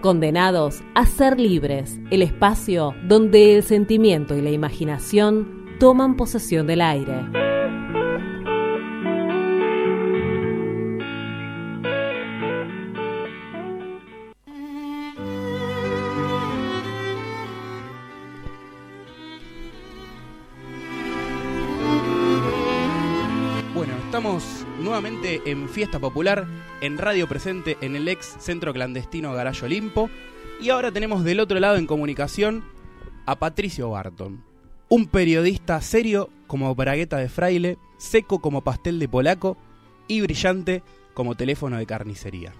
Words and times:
Condenados 0.00 0.82
a 0.94 1.06
ser 1.06 1.40
libres, 1.40 1.98
el 2.10 2.20
espacio 2.22 2.94
donde 3.08 3.56
el 3.56 3.62
sentimiento 3.62 4.36
y 4.36 4.42
la 4.42 4.50
imaginación 4.50 5.64
toman 5.80 6.16
posesión 6.16 6.66
del 6.66 6.82
aire. 6.82 7.43
En 25.24 25.70
Fiesta 25.70 25.98
Popular, 25.98 26.46
en 26.82 26.98
Radio 26.98 27.26
Presente, 27.26 27.78
en 27.80 27.96
el 27.96 28.08
ex 28.08 28.36
centro 28.40 28.74
clandestino 28.74 29.32
Garayo 29.32 29.64
Olimpo. 29.64 30.10
Y 30.60 30.68
ahora 30.68 30.92
tenemos 30.92 31.24
del 31.24 31.40
otro 31.40 31.58
lado 31.60 31.76
en 31.76 31.86
comunicación 31.86 32.62
a 33.24 33.36
Patricio 33.36 33.88
Barton. 33.88 34.44
Un 34.90 35.06
periodista 35.06 35.80
serio 35.80 36.28
como 36.46 36.74
bragueta 36.74 37.16
de 37.16 37.30
fraile, 37.30 37.78
seco 37.96 38.40
como 38.40 38.64
pastel 38.64 38.98
de 38.98 39.08
polaco 39.08 39.56
y 40.08 40.20
brillante 40.20 40.82
como 41.14 41.36
teléfono 41.36 41.78
de 41.78 41.86
carnicería. 41.86 42.52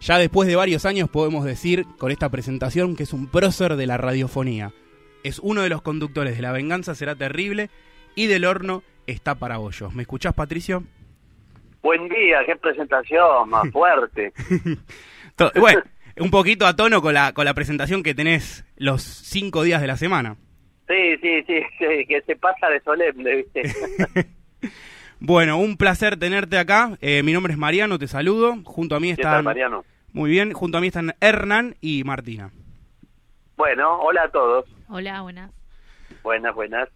Ya 0.00 0.16
después 0.16 0.48
de 0.48 0.56
varios 0.56 0.86
años 0.86 1.10
podemos 1.10 1.44
decir 1.44 1.86
con 1.98 2.10
esta 2.10 2.30
presentación 2.30 2.96
que 2.96 3.02
es 3.02 3.12
un 3.12 3.26
prócer 3.26 3.76
de 3.76 3.86
la 3.86 3.98
radiofonía. 3.98 4.72
Es 5.22 5.38
uno 5.38 5.60
de 5.60 5.68
los 5.68 5.82
conductores 5.82 6.36
de 6.36 6.42
La 6.42 6.52
Venganza 6.52 6.94
Será 6.94 7.14
Terrible 7.14 7.68
y 8.14 8.26
del 8.26 8.46
horno 8.46 8.82
está 9.06 9.34
para 9.34 9.58
bollos. 9.58 9.94
¿Me 9.94 10.02
escuchás, 10.02 10.32
Patricio? 10.32 10.82
Buen 11.86 12.08
día, 12.08 12.38
qué 12.44 12.56
presentación 12.56 13.48
más 13.48 13.70
fuerte. 13.72 14.32
Bueno, 15.54 15.82
un 16.18 16.32
poquito 16.32 16.66
a 16.66 16.74
tono 16.74 17.00
con 17.00 17.14
la, 17.14 17.32
con 17.32 17.44
la 17.44 17.54
presentación 17.54 18.02
que 18.02 18.12
tenés 18.12 18.64
los 18.76 19.02
cinco 19.04 19.62
días 19.62 19.80
de 19.80 19.86
la 19.86 19.96
semana. 19.96 20.34
Sí, 20.88 21.16
sí, 21.22 21.44
sí, 21.46 21.60
sí, 21.78 22.06
que 22.08 22.22
se 22.26 22.34
pasa 22.34 22.68
de 22.70 22.80
solemne, 22.80 23.36
¿viste? 23.36 23.62
Bueno, 25.20 25.58
un 25.58 25.76
placer 25.76 26.18
tenerte 26.18 26.58
acá. 26.58 26.98
Eh, 27.00 27.22
mi 27.22 27.32
nombre 27.32 27.52
es 27.52 27.58
Mariano, 27.58 27.98
te 27.98 28.08
saludo. 28.08 28.56
Junto 28.64 28.96
a 28.96 29.00
mí 29.00 29.14
¿Qué 29.14 29.22
tal, 29.22 29.32
están... 29.34 29.44
Mariano? 29.44 29.84
Muy 30.12 30.28
bien, 30.28 30.52
junto 30.52 30.76
a 30.78 30.80
mí 30.80 30.88
están 30.88 31.14
Hernán 31.20 31.76
y 31.80 32.02
Martina. 32.04 32.50
Bueno, 33.56 33.98
hola 34.00 34.24
a 34.24 34.28
todos. 34.28 34.66
Hola, 34.88 35.22
buenas. 35.22 35.52
Buenas, 36.22 36.54
buenas. 36.54 36.88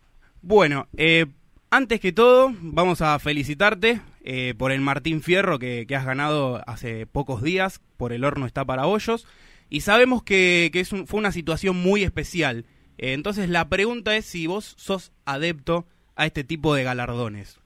Bueno, 0.42 0.88
eh, 0.96 1.26
antes 1.70 2.00
que 2.00 2.12
todo, 2.12 2.52
vamos 2.60 3.00
a 3.00 3.18
felicitarte 3.20 4.00
eh, 4.22 4.54
por 4.56 4.72
el 4.72 4.80
Martín 4.80 5.22
Fierro 5.22 5.58
que, 5.58 5.86
que 5.86 5.96
has 5.96 6.04
ganado 6.04 6.62
hace 6.66 7.06
pocos 7.06 7.42
días, 7.42 7.80
por 7.96 8.12
el 8.12 8.24
horno 8.24 8.46
está 8.46 8.64
para 8.64 8.84
bollos. 8.86 9.26
Y 9.68 9.80
sabemos 9.82 10.22
que, 10.22 10.70
que 10.72 10.80
es 10.80 10.92
un- 10.92 11.06
fue 11.06 11.18
una 11.20 11.32
situación 11.32 11.76
muy 11.76 12.02
especial. 12.02 12.64
Eh, 12.98 13.12
entonces 13.12 13.48
la 13.48 13.68
pregunta 13.68 14.16
es 14.16 14.26
si 14.26 14.46
vos 14.46 14.74
sos 14.76 15.12
adepto 15.24 15.86
a 16.16 16.26
este 16.26 16.44
tipo 16.44 16.74
de 16.74 16.82
galardones. 16.84 17.58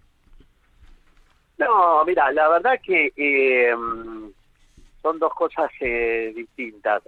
No, 1.59 2.05
mira, 2.05 2.31
la 2.33 2.49
verdad 2.49 2.81
que 2.83 3.13
eh, 3.17 3.71
son 5.03 5.19
dos 5.19 5.33
cosas 5.35 5.71
eh, 5.81 6.33
distintas. 6.35 7.03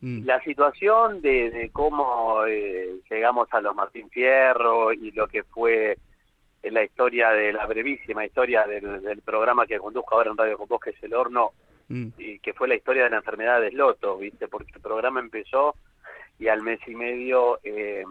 Mm, 0.00 0.24
La 0.24 0.42
situación 0.42 1.22
de, 1.22 1.50
de 1.50 1.70
cómo 1.70 2.44
eh, 2.46 2.96
llegamos 3.10 3.48
a 3.52 3.60
los 3.60 3.74
Martín 3.74 4.10
Fierro 4.10 4.92
y 4.92 5.12
lo 5.12 5.28
que 5.28 5.44
fue 5.44 5.96
la 6.62 6.84
historia 6.84 7.30
de 7.30 7.52
la 7.52 7.66
brevísima 7.66 8.24
historia 8.24 8.64
del, 8.66 9.02
del 9.02 9.22
programa 9.22 9.66
que 9.66 9.78
conduzco 9.78 10.14
ahora 10.14 10.30
en 10.30 10.36
Radio 10.36 10.58
Con 10.58 10.68
Vos, 10.68 10.80
que 10.80 10.90
es 10.90 11.02
El 11.02 11.14
Horno, 11.14 11.52
mm, 11.88 12.08
y 12.18 12.38
que 12.38 12.54
fue 12.54 12.68
la 12.68 12.76
historia 12.76 13.04
de 13.04 13.10
la 13.10 13.16
enfermedad 13.16 13.60
de 13.60 13.70
Sloto, 13.70 14.18
¿viste? 14.18 14.48
Porque 14.48 14.72
el 14.74 14.80
programa 14.80 15.20
empezó 15.20 15.74
y 16.38 16.48
al 16.48 16.62
mes 16.62 16.80
y 16.86 16.94
medio 16.94 17.58
eh, 17.62 18.04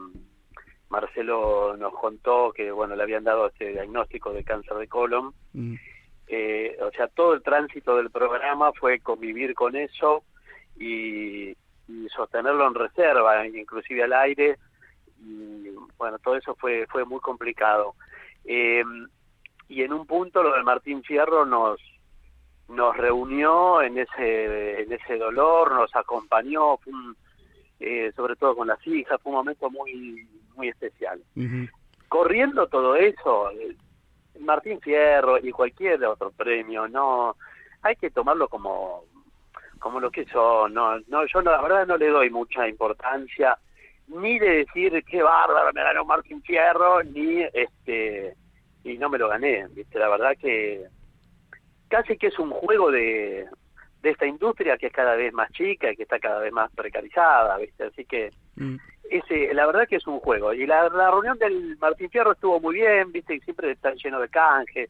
Marcelo 0.90 1.76
nos 1.78 1.94
contó 1.94 2.52
que, 2.52 2.72
bueno, 2.72 2.96
le 2.96 3.04
habían 3.04 3.24
dado 3.24 3.48
este 3.48 3.72
diagnóstico 3.72 4.34
de 4.34 4.44
cáncer 4.44 4.78
de 4.78 4.88
colon. 4.88 5.34
mm. 5.54 5.76
Eh, 6.34 6.78
o 6.82 6.90
sea, 6.92 7.10
todo 7.10 7.34
el 7.34 7.44
tránsito 7.44 7.98
del 7.98 8.10
programa 8.10 8.72
fue 8.72 9.00
convivir 9.00 9.54
con 9.54 9.76
eso 9.76 10.24
y, 10.78 11.50
y 11.50 12.08
sostenerlo 12.16 12.66
en 12.68 12.74
reserva, 12.74 13.46
inclusive 13.46 14.04
al 14.04 14.14
aire. 14.14 14.58
Y 15.20 15.70
bueno, 15.98 16.18
todo 16.20 16.38
eso 16.38 16.56
fue, 16.56 16.88
fue 16.88 17.04
muy 17.04 17.20
complicado. 17.20 17.96
Eh, 18.46 18.84
y 19.70 19.84
en 19.84 19.94
un 19.94 20.06
punto 20.06 20.44
lo 20.44 20.54
del 20.54 20.64
Martín 20.64 21.04
Fierro 21.04 21.46
nos 21.46 21.80
nos 22.68 22.96
reunió 22.96 23.82
en 23.82 23.98
ese 23.98 24.82
en 24.84 24.92
ese 24.94 25.18
dolor, 25.18 25.74
nos 25.74 25.94
acompañó, 25.96 26.78
fue 26.78 26.94
un- 26.94 27.16
eh, 27.80 28.12
sobre 28.16 28.36
todo 28.36 28.56
con 28.56 28.68
las 28.68 28.86
hijas, 28.88 29.20
fue 29.22 29.32
un 29.32 29.38
momento 29.38 29.70
muy 29.70 30.28
muy 30.56 30.70
especial. 30.70 31.22
Corriendo 32.08 32.68
todo 32.68 32.96
eso, 32.96 33.50
eh, 33.52 33.76
Martín 34.40 34.80
Fierro 34.82 35.38
y 35.38 35.52
cualquier 35.52 36.04
otro 36.06 36.32
premio, 36.32 36.88
no 36.88 37.36
hay 37.82 37.96
que 37.96 38.10
tomarlo 38.10 38.48
como 38.48 39.04
como 39.80 40.00
lo 40.00 40.12
que 40.12 40.26
son, 40.26 40.74
no, 40.76 41.00
no 41.08 41.26
yo 41.26 41.42
no, 41.42 41.52
la 41.52 41.62
verdad 41.62 41.88
no 41.88 41.98
le 41.98 42.08
doy 42.10 42.30
mucha 42.30 42.68
importancia 42.68 43.58
ni 44.12 44.40
de 44.40 44.66
decir 44.66 45.04
qué 45.06 45.22
bárbaro 45.24 45.72
me 45.74 45.84
ganó 45.84 46.06
Martín 46.06 46.42
Fierro 46.44 47.04
ni 47.04 47.42
este 47.54 48.36
y 48.84 48.98
no 48.98 49.10
me 49.10 49.18
lo 49.18 49.28
gané, 49.30 49.68
viste, 49.72 50.00
la 50.00 50.10
verdad 50.10 50.36
que 50.40 50.86
casi 51.88 52.18
que 52.18 52.28
es 52.28 52.40
un 52.40 52.50
juego 52.52 52.90
de, 52.92 53.46
de 54.02 54.10
esta 54.10 54.26
industria 54.26 54.78
que 54.78 54.88
es 54.88 54.94
cada 54.94 55.16
vez 55.16 55.32
más 55.34 55.52
chica 55.52 55.92
y 55.92 55.96
que 55.96 56.04
está 56.04 56.20
cada 56.20 56.40
vez 56.40 56.52
más 56.52 56.72
precarizada, 56.74 57.58
¿viste? 57.58 57.84
Así 57.86 58.06
que 58.06 58.32
Mm. 58.56 58.76
ese, 59.10 59.54
la 59.54 59.66
verdad 59.66 59.88
que 59.88 59.96
es 59.96 60.06
un 60.08 60.20
juego. 60.20 60.54
Y 60.54 60.68
la, 60.68 60.90
la 60.90 61.10
reunión 61.10 61.38
del 61.40 61.78
Martín 61.78 62.10
Fierro 62.10 62.34
estuvo 62.34 62.60
muy 62.60 62.76
bien, 62.76 63.10
¿viste? 63.14 63.36
Y 63.36 63.40
siempre 63.40 63.72
está 63.72 63.94
lleno 63.94 64.20
de 64.20 64.28
canje. 64.28 64.90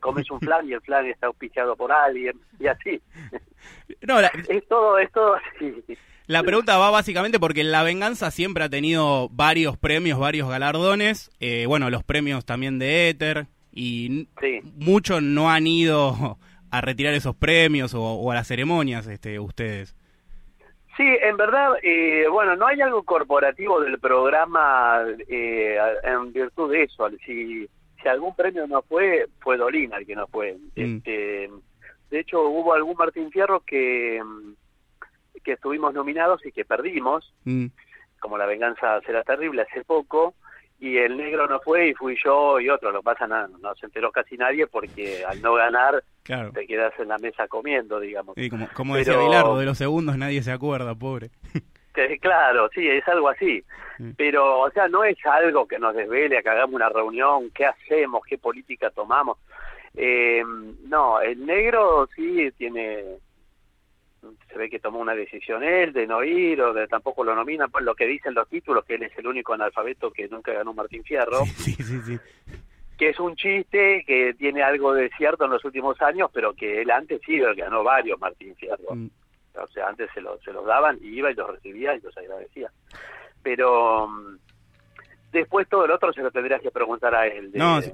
Comes 0.00 0.28
un 0.30 0.40
flan 0.40 0.66
y 0.66 0.72
el 0.72 0.80
flan 0.80 1.06
está 1.06 1.26
auspiciado 1.26 1.76
por 1.76 1.92
alguien 1.92 2.40
y 2.58 2.66
así. 2.66 3.00
No, 4.02 4.20
la, 4.20 4.30
Es 4.48 4.66
todo, 4.68 4.98
es 4.98 5.10
todo 5.12 5.34
así. 5.34 5.82
La 6.26 6.42
pregunta 6.42 6.78
va 6.78 6.90
básicamente 6.90 7.38
porque 7.38 7.64
La 7.64 7.82
Venganza 7.82 8.30
siempre 8.30 8.64
ha 8.64 8.68
tenido 8.68 9.28
varios 9.30 9.76
premios, 9.76 10.18
varios 10.18 10.48
galardones. 10.48 11.30
Eh, 11.40 11.66
bueno, 11.66 11.90
los 11.90 12.02
premios 12.04 12.44
también 12.44 12.78
de 12.78 13.08
Éter. 13.10 13.46
Y 13.72 14.28
Sí. 14.40 14.60
muchos 14.76 15.22
no 15.22 15.50
han 15.50 15.66
ido 15.66 16.38
a 16.70 16.80
retirar 16.80 17.12
esos 17.14 17.34
premios 17.36 17.92
o, 17.94 18.02
o 18.02 18.30
a 18.30 18.34
las 18.34 18.46
ceremonias 18.46 19.06
este, 19.06 19.38
ustedes. 19.40 19.94
Sí, 20.96 21.02
en 21.02 21.36
verdad, 21.36 21.72
eh, 21.82 22.24
bueno, 22.30 22.54
no 22.54 22.66
hay 22.68 22.80
algo 22.80 23.02
corporativo 23.02 23.80
del 23.80 23.98
programa 23.98 25.02
eh, 25.28 25.76
en 26.04 26.32
virtud 26.32 26.70
de 26.70 26.84
eso. 26.84 27.08
Si, 27.26 27.66
si 28.00 28.08
algún 28.08 28.34
premio 28.36 28.66
no 28.68 28.80
fue, 28.82 29.26
fue 29.40 29.56
Dolina 29.56 29.96
el 29.98 30.06
que 30.06 30.14
no 30.14 30.28
fue. 30.28 30.54
Mm. 30.76 30.96
Este, 30.96 31.50
de 32.10 32.20
hecho, 32.20 32.42
hubo 32.48 32.74
algún 32.74 32.96
Martín 32.96 33.28
Fierro 33.32 33.58
que, 33.60 34.22
mm, 34.24 34.52
que 35.44 35.52
estuvimos 35.52 35.94
nominados 35.94 36.44
y 36.46 36.50
que 36.52 36.64
perdimos, 36.64 37.32
Mm. 37.44 37.66
como 38.20 38.38
La 38.38 38.46
Venganza 38.46 39.00
será 39.02 39.22
terrible 39.22 39.62
hace 39.62 39.84
poco, 39.84 40.34
y 40.80 40.96
el 40.98 41.16
negro 41.16 41.46
no 41.46 41.60
fue 41.60 41.88
y 41.90 41.94
fui 41.94 42.16
yo 42.22 42.58
y 42.58 42.68
otro. 42.68 42.90
Lo 42.90 43.02
pasa, 43.02 43.26
no, 43.26 43.46
no 43.46 43.74
se 43.76 43.86
enteró 43.86 44.10
casi 44.10 44.36
nadie 44.36 44.66
porque 44.66 45.24
al 45.24 45.40
no 45.40 45.54
ganar 45.54 46.02
Claro. 46.24 46.50
te 46.52 46.66
quedas 46.66 46.92
en 46.98 47.08
la 47.08 47.18
mesa 47.18 47.46
comiendo, 47.46 48.00
digamos. 48.00 48.36
Y 48.36 48.50
como, 48.50 48.68
como 48.74 48.96
decía 48.96 49.12
Pero- 49.14 49.26
Bilardo, 49.26 49.58
de 49.58 49.66
los 49.66 49.78
segundos 49.78 50.18
nadie 50.18 50.42
se 50.42 50.50
acuerda, 50.52 50.94
pobre. 50.94 51.30
Que, 51.94 52.18
claro, 52.18 52.68
sí, 52.74 52.88
es 52.88 53.06
algo 53.06 53.28
así. 53.28 53.62
Mm. 54.00 54.10
Pero, 54.16 54.62
o 54.62 54.70
sea, 54.72 54.88
no 54.88 55.04
es 55.04 55.16
algo 55.24 55.68
que 55.68 55.78
nos 55.78 55.94
desvele, 55.94 56.42
que 56.42 56.48
hagamos 56.48 56.74
una 56.74 56.88
reunión, 56.88 57.50
qué 57.54 57.66
hacemos, 57.66 58.24
qué 58.28 58.36
política 58.36 58.90
tomamos. 58.90 59.38
Eh, 59.94 60.42
no, 60.88 61.20
el 61.20 61.46
negro 61.46 62.08
sí 62.16 62.50
tiene, 62.58 63.04
se 64.48 64.58
ve 64.58 64.68
que 64.70 64.78
tomó 64.80 64.98
una 65.00 65.14
decisión 65.14 65.62
él 65.62 65.92
de 65.92 66.06
no 66.06 66.22
ir 66.24 66.60
o 66.62 66.72
de 66.72 66.86
tampoco 66.88 67.24
lo 67.24 67.34
nominan 67.34 67.70
por 67.70 67.82
lo 67.82 67.94
que 67.94 68.06
dicen 68.06 68.34
los 68.34 68.48
títulos, 68.48 68.84
que 68.84 68.94
él 68.96 69.02
es 69.04 69.16
el 69.18 69.26
único 69.26 69.52
analfabeto 69.54 70.10
que 70.10 70.28
nunca 70.28 70.52
ganó 70.52 70.72
Martín 70.74 71.02
Fierro, 71.04 71.44
Sí, 71.56 71.72
sí, 71.74 72.00
sí. 72.02 72.18
que 72.98 73.10
es 73.10 73.18
un 73.20 73.34
chiste 73.36 74.04
que 74.06 74.34
tiene 74.34 74.62
algo 74.62 74.92
de 74.94 75.10
cierto 75.16 75.44
en 75.44 75.50
los 75.50 75.64
últimos 75.64 76.00
años, 76.02 76.30
pero 76.32 76.54
que 76.54 76.82
él 76.82 76.90
antes 76.90 77.20
sí 77.26 77.38
ganó 77.56 77.82
varios 77.82 78.18
Martín 78.20 78.54
Fierro. 78.56 78.94
Mm. 78.94 79.08
O 79.56 79.66
sea, 79.68 79.86
antes 79.88 80.10
se, 80.12 80.20
lo, 80.20 80.36
se 80.40 80.52
los 80.52 80.66
daban 80.66 80.98
y 81.00 81.08
iba 81.18 81.30
y 81.30 81.34
los 81.34 81.48
recibía 81.48 81.94
y 81.94 82.00
los 82.00 82.16
agradecía. 82.16 82.70
Pero 83.42 84.08
mm, 84.08 84.36
después 85.32 85.68
todo 85.68 85.84
el 85.84 85.90
otro 85.92 86.12
se 86.12 86.22
lo 86.22 86.30
tendrías 86.30 86.60
que 86.60 86.70
preguntar 86.70 87.14
a 87.14 87.26
él. 87.26 87.52
De, 87.52 87.58
No, 87.58 87.80
sí. 87.80 87.92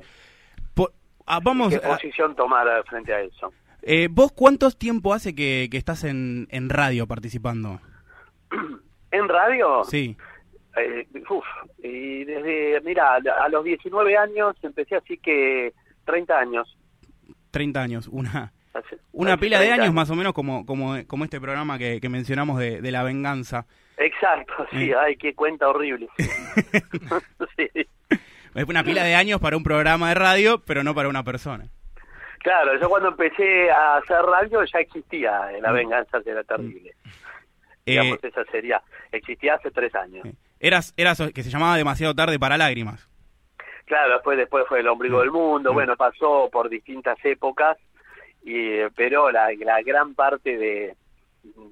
Po- 0.74 0.90
ah, 1.26 1.40
vamos, 1.42 1.68
¿Qué 1.70 1.76
a- 1.84 1.88
posición 1.96 2.34
tomar 2.34 2.82
frente 2.84 3.12
a 3.12 3.20
eso? 3.20 3.52
Eh, 3.82 4.08
¿vos 4.10 4.32
cuánto 4.32 4.70
tiempo 4.70 5.14
hace 5.14 5.34
que, 5.34 5.68
que 5.70 5.76
estás 5.76 6.04
en, 6.04 6.46
en 6.50 6.68
radio 6.68 7.06
participando? 7.06 7.80
¿En 9.10 9.28
radio? 9.28 9.84
Sí. 9.84 10.16
Eh, 10.76 11.06
uf, 11.28 11.44
y 11.82 12.24
desde, 12.24 12.80
mira, 12.82 13.16
a 13.16 13.48
los 13.48 13.64
19 13.64 14.16
años 14.16 14.56
empecé 14.62 14.96
así 14.96 15.18
que 15.18 15.72
30 16.04 16.38
años. 16.38 16.78
30 17.50 17.82
años, 17.82 18.08
una 18.08 18.52
Una 19.12 19.36
pila 19.36 19.58
de 19.60 19.72
años 19.72 19.92
más 19.92 20.10
o 20.10 20.14
menos 20.14 20.32
como, 20.32 20.64
como, 20.64 21.04
como 21.06 21.24
este 21.24 21.40
programa 21.40 21.78
que, 21.78 22.00
que 22.00 22.08
mencionamos 22.08 22.58
de, 22.58 22.80
de, 22.80 22.90
La 22.92 23.02
Venganza. 23.02 23.66
Exacto, 23.96 24.66
sí, 24.70 24.92
ay, 24.92 25.16
qué 25.16 25.34
cuenta 25.34 25.68
horrible. 25.68 26.08
sí. 27.56 27.68
Es 28.54 28.64
una 28.68 28.84
pila 28.84 29.04
de 29.04 29.14
años 29.14 29.40
para 29.40 29.56
un 29.56 29.62
programa 29.62 30.08
de 30.08 30.14
radio, 30.14 30.62
pero 30.64 30.82
no 30.82 30.94
para 30.94 31.08
una 31.08 31.24
persona. 31.24 31.66
Claro, 32.40 32.78
yo 32.80 32.88
cuando 32.88 33.08
empecé 33.08 33.70
a 33.70 33.96
hacer 33.96 34.22
radio 34.22 34.64
ya 34.64 34.80
existía 34.80 35.52
La 35.60 35.72
Venganza 35.72 36.18
era 36.24 36.42
terrible. 36.42 36.94
Digamos, 37.84 38.18
eh, 38.22 38.28
esa 38.28 38.44
sería, 38.44 38.82
existía 39.12 39.54
hace 39.54 39.70
tres 39.70 39.94
años. 39.94 40.26
Eras, 40.58 40.94
eras 40.96 41.22
que 41.34 41.42
se 41.42 41.50
llamaba 41.50 41.76
Demasiado 41.76 42.14
tarde 42.14 42.38
para 42.38 42.56
lágrimas. 42.56 43.08
Claro, 43.84 44.14
después, 44.14 44.38
después 44.38 44.64
fue 44.68 44.80
El 44.80 44.88
ombligo 44.88 45.20
del 45.20 45.30
mundo, 45.30 45.72
bueno, 45.72 45.96
pasó 45.96 46.48
por 46.50 46.68
distintas 46.68 47.18
épocas, 47.24 47.76
y 48.42 48.78
pero 48.96 49.30
la, 49.30 49.48
la 49.58 49.82
gran 49.82 50.14
parte 50.14 50.56
de, 50.56 50.96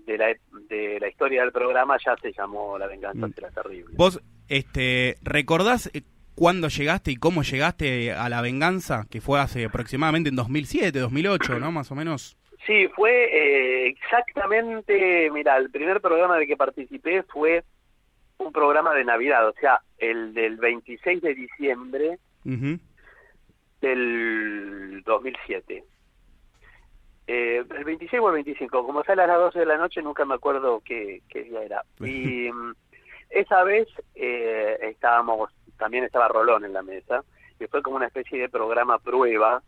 de, 0.06 0.18
la, 0.18 0.34
de 0.68 0.98
la 1.00 1.08
historia 1.08 1.42
del 1.42 1.52
programa 1.52 1.96
ya 2.04 2.16
se 2.16 2.32
llamó 2.32 2.76
La 2.76 2.86
venganza 2.86 3.28
será 3.34 3.50
terrible. 3.50 3.94
¿Vos 3.96 4.20
este, 4.48 5.16
recordás 5.22 5.90
eh, 5.94 6.02
cuándo 6.38 6.68
llegaste 6.68 7.10
y 7.10 7.16
cómo 7.16 7.42
llegaste 7.42 8.12
a 8.12 8.28
La 8.28 8.40
venganza? 8.40 9.06
Que 9.10 9.20
fue 9.20 9.40
hace 9.40 9.64
aproximadamente 9.64 10.30
en 10.30 10.36
2007, 10.36 10.96
2008, 10.98 11.58
¿no? 11.58 11.72
Más 11.72 11.90
o 11.90 11.96
menos. 11.96 12.38
Sí, 12.64 12.86
fue 12.94 13.10
eh, 13.10 13.88
exactamente, 13.88 15.30
mira, 15.32 15.56
el 15.56 15.70
primer 15.70 16.00
programa 16.00 16.38
de 16.38 16.46
que 16.46 16.56
participé 16.56 17.24
fue 17.24 17.64
un 18.38 18.52
programa 18.52 18.94
de 18.94 19.04
Navidad, 19.04 19.48
o 19.48 19.54
sea, 19.60 19.80
el 19.98 20.32
del 20.32 20.58
26 20.58 21.20
de 21.22 21.34
diciembre 21.34 22.18
del 23.80 25.02
2007. 25.04 25.84
Eh, 27.26 27.64
el 27.68 27.84
26 27.84 28.22
o 28.22 28.28
el 28.28 28.34
25, 28.34 28.86
como 28.86 29.02
sale 29.02 29.22
a 29.22 29.26
las 29.26 29.38
12 29.38 29.58
de 29.58 29.66
la 29.66 29.76
noche, 29.76 30.02
nunca 30.02 30.24
me 30.24 30.34
acuerdo 30.34 30.80
qué, 30.84 31.20
día 31.32 31.62
era. 31.62 31.82
Y 32.00 32.50
mm, 32.52 32.74
esa 33.30 33.64
vez 33.64 33.88
eh, 34.14 34.78
estábamos, 34.82 35.50
también 35.78 36.04
estaba 36.04 36.28
Rolón 36.28 36.64
en 36.64 36.72
la 36.72 36.82
mesa, 36.82 37.24
y 37.58 37.66
fue 37.66 37.82
como 37.82 37.96
una 37.96 38.06
especie 38.06 38.38
de 38.38 38.48
programa 38.48 38.98
prueba 38.98 39.62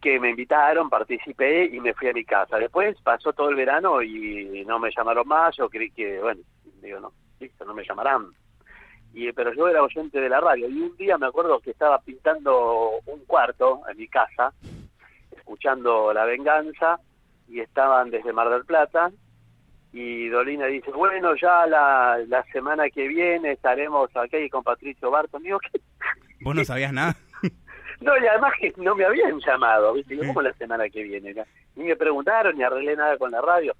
que 0.00 0.18
me 0.18 0.30
invitaron, 0.30 0.90
participé 0.90 1.66
y 1.66 1.80
me 1.80 1.94
fui 1.94 2.08
a 2.08 2.12
mi 2.12 2.24
casa. 2.24 2.58
Después 2.58 3.00
pasó 3.02 3.32
todo 3.32 3.50
el 3.50 3.54
verano 3.54 4.02
y 4.02 4.64
no 4.66 4.80
me 4.80 4.90
llamaron 4.90 5.28
más, 5.28 5.56
yo 5.56 5.70
creí 5.70 5.92
que, 5.92 6.20
bueno, 6.20 6.42
digo, 6.82 6.98
no, 6.98 7.12
listo, 7.38 7.64
no 7.64 7.72
me 7.72 7.84
llamarán. 7.84 8.26
Y, 9.14 9.30
pero 9.32 9.52
yo 9.52 9.68
era 9.68 9.82
oyente 9.82 10.20
de 10.20 10.28
la 10.28 10.40
radio 10.40 10.68
y 10.68 10.80
un 10.80 10.96
día 10.96 11.18
me 11.18 11.26
acuerdo 11.26 11.60
que 11.60 11.70
estaba 11.70 12.00
pintando 12.00 12.98
un 13.06 13.24
cuarto 13.26 13.82
en 13.88 13.96
mi 13.96 14.08
casa 14.08 14.52
escuchando 15.30 16.12
La 16.12 16.24
Venganza 16.24 16.98
y 17.46 17.60
estaban 17.60 18.10
desde 18.10 18.32
Mar 18.32 18.48
del 18.48 18.64
Plata 18.64 19.12
y 19.92 20.28
Dolina 20.28 20.66
dice, 20.66 20.90
bueno, 20.90 21.34
ya 21.36 21.66
la, 21.66 22.18
la 22.26 22.42
semana 22.44 22.88
que 22.88 23.06
viene 23.08 23.52
estaremos 23.52 24.10
aquí 24.16 24.48
con 24.48 24.62
Patricio 24.62 25.10
Barton. 25.10 25.42
Digo, 25.42 25.58
¿qué? 25.60 25.80
¿Vos 26.40 26.54
no 26.54 26.64
sabías 26.64 26.92
nada? 26.94 27.14
no, 28.00 28.16
y 28.16 28.26
además 28.26 28.54
que 28.58 28.72
no 28.78 28.94
me 28.94 29.04
habían 29.04 29.38
llamado, 29.40 29.92
¿viste? 29.92 30.16
¿cómo 30.16 30.40
la 30.40 30.54
semana 30.54 30.88
que 30.88 31.02
viene? 31.02 31.34
Ni 31.76 31.84
me 31.84 31.96
preguntaron, 31.96 32.56
ni 32.56 32.62
arreglé 32.62 32.96
nada 32.96 33.18
con 33.18 33.30
la 33.30 33.42
radio. 33.42 33.74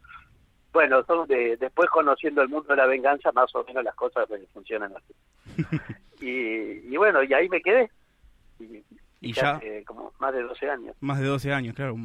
Bueno, 0.70 1.02
son 1.04 1.26
de, 1.28 1.56
después 1.56 1.88
conociendo 1.88 2.42
el 2.42 2.48
mundo 2.48 2.68
de 2.68 2.76
la 2.76 2.86
venganza, 2.86 3.32
más 3.32 3.54
o 3.54 3.64
menos 3.64 3.82
las 3.82 3.94
cosas 3.94 4.28
funcionan 4.52 4.92
así. 4.94 5.66
y, 6.20 6.92
y 6.92 6.96
bueno, 6.98 7.22
y 7.22 7.32
ahí 7.32 7.48
me 7.48 7.62
quedé. 7.62 7.90
Y 8.60 8.84
ya, 9.22 9.60
como 9.86 10.12
más 10.18 10.34
de 10.34 10.42
12 10.42 10.68
años. 10.68 10.96
Más 11.00 11.20
de 11.20 11.26
12 11.26 11.52
años, 11.52 11.74
claro. 11.74 11.96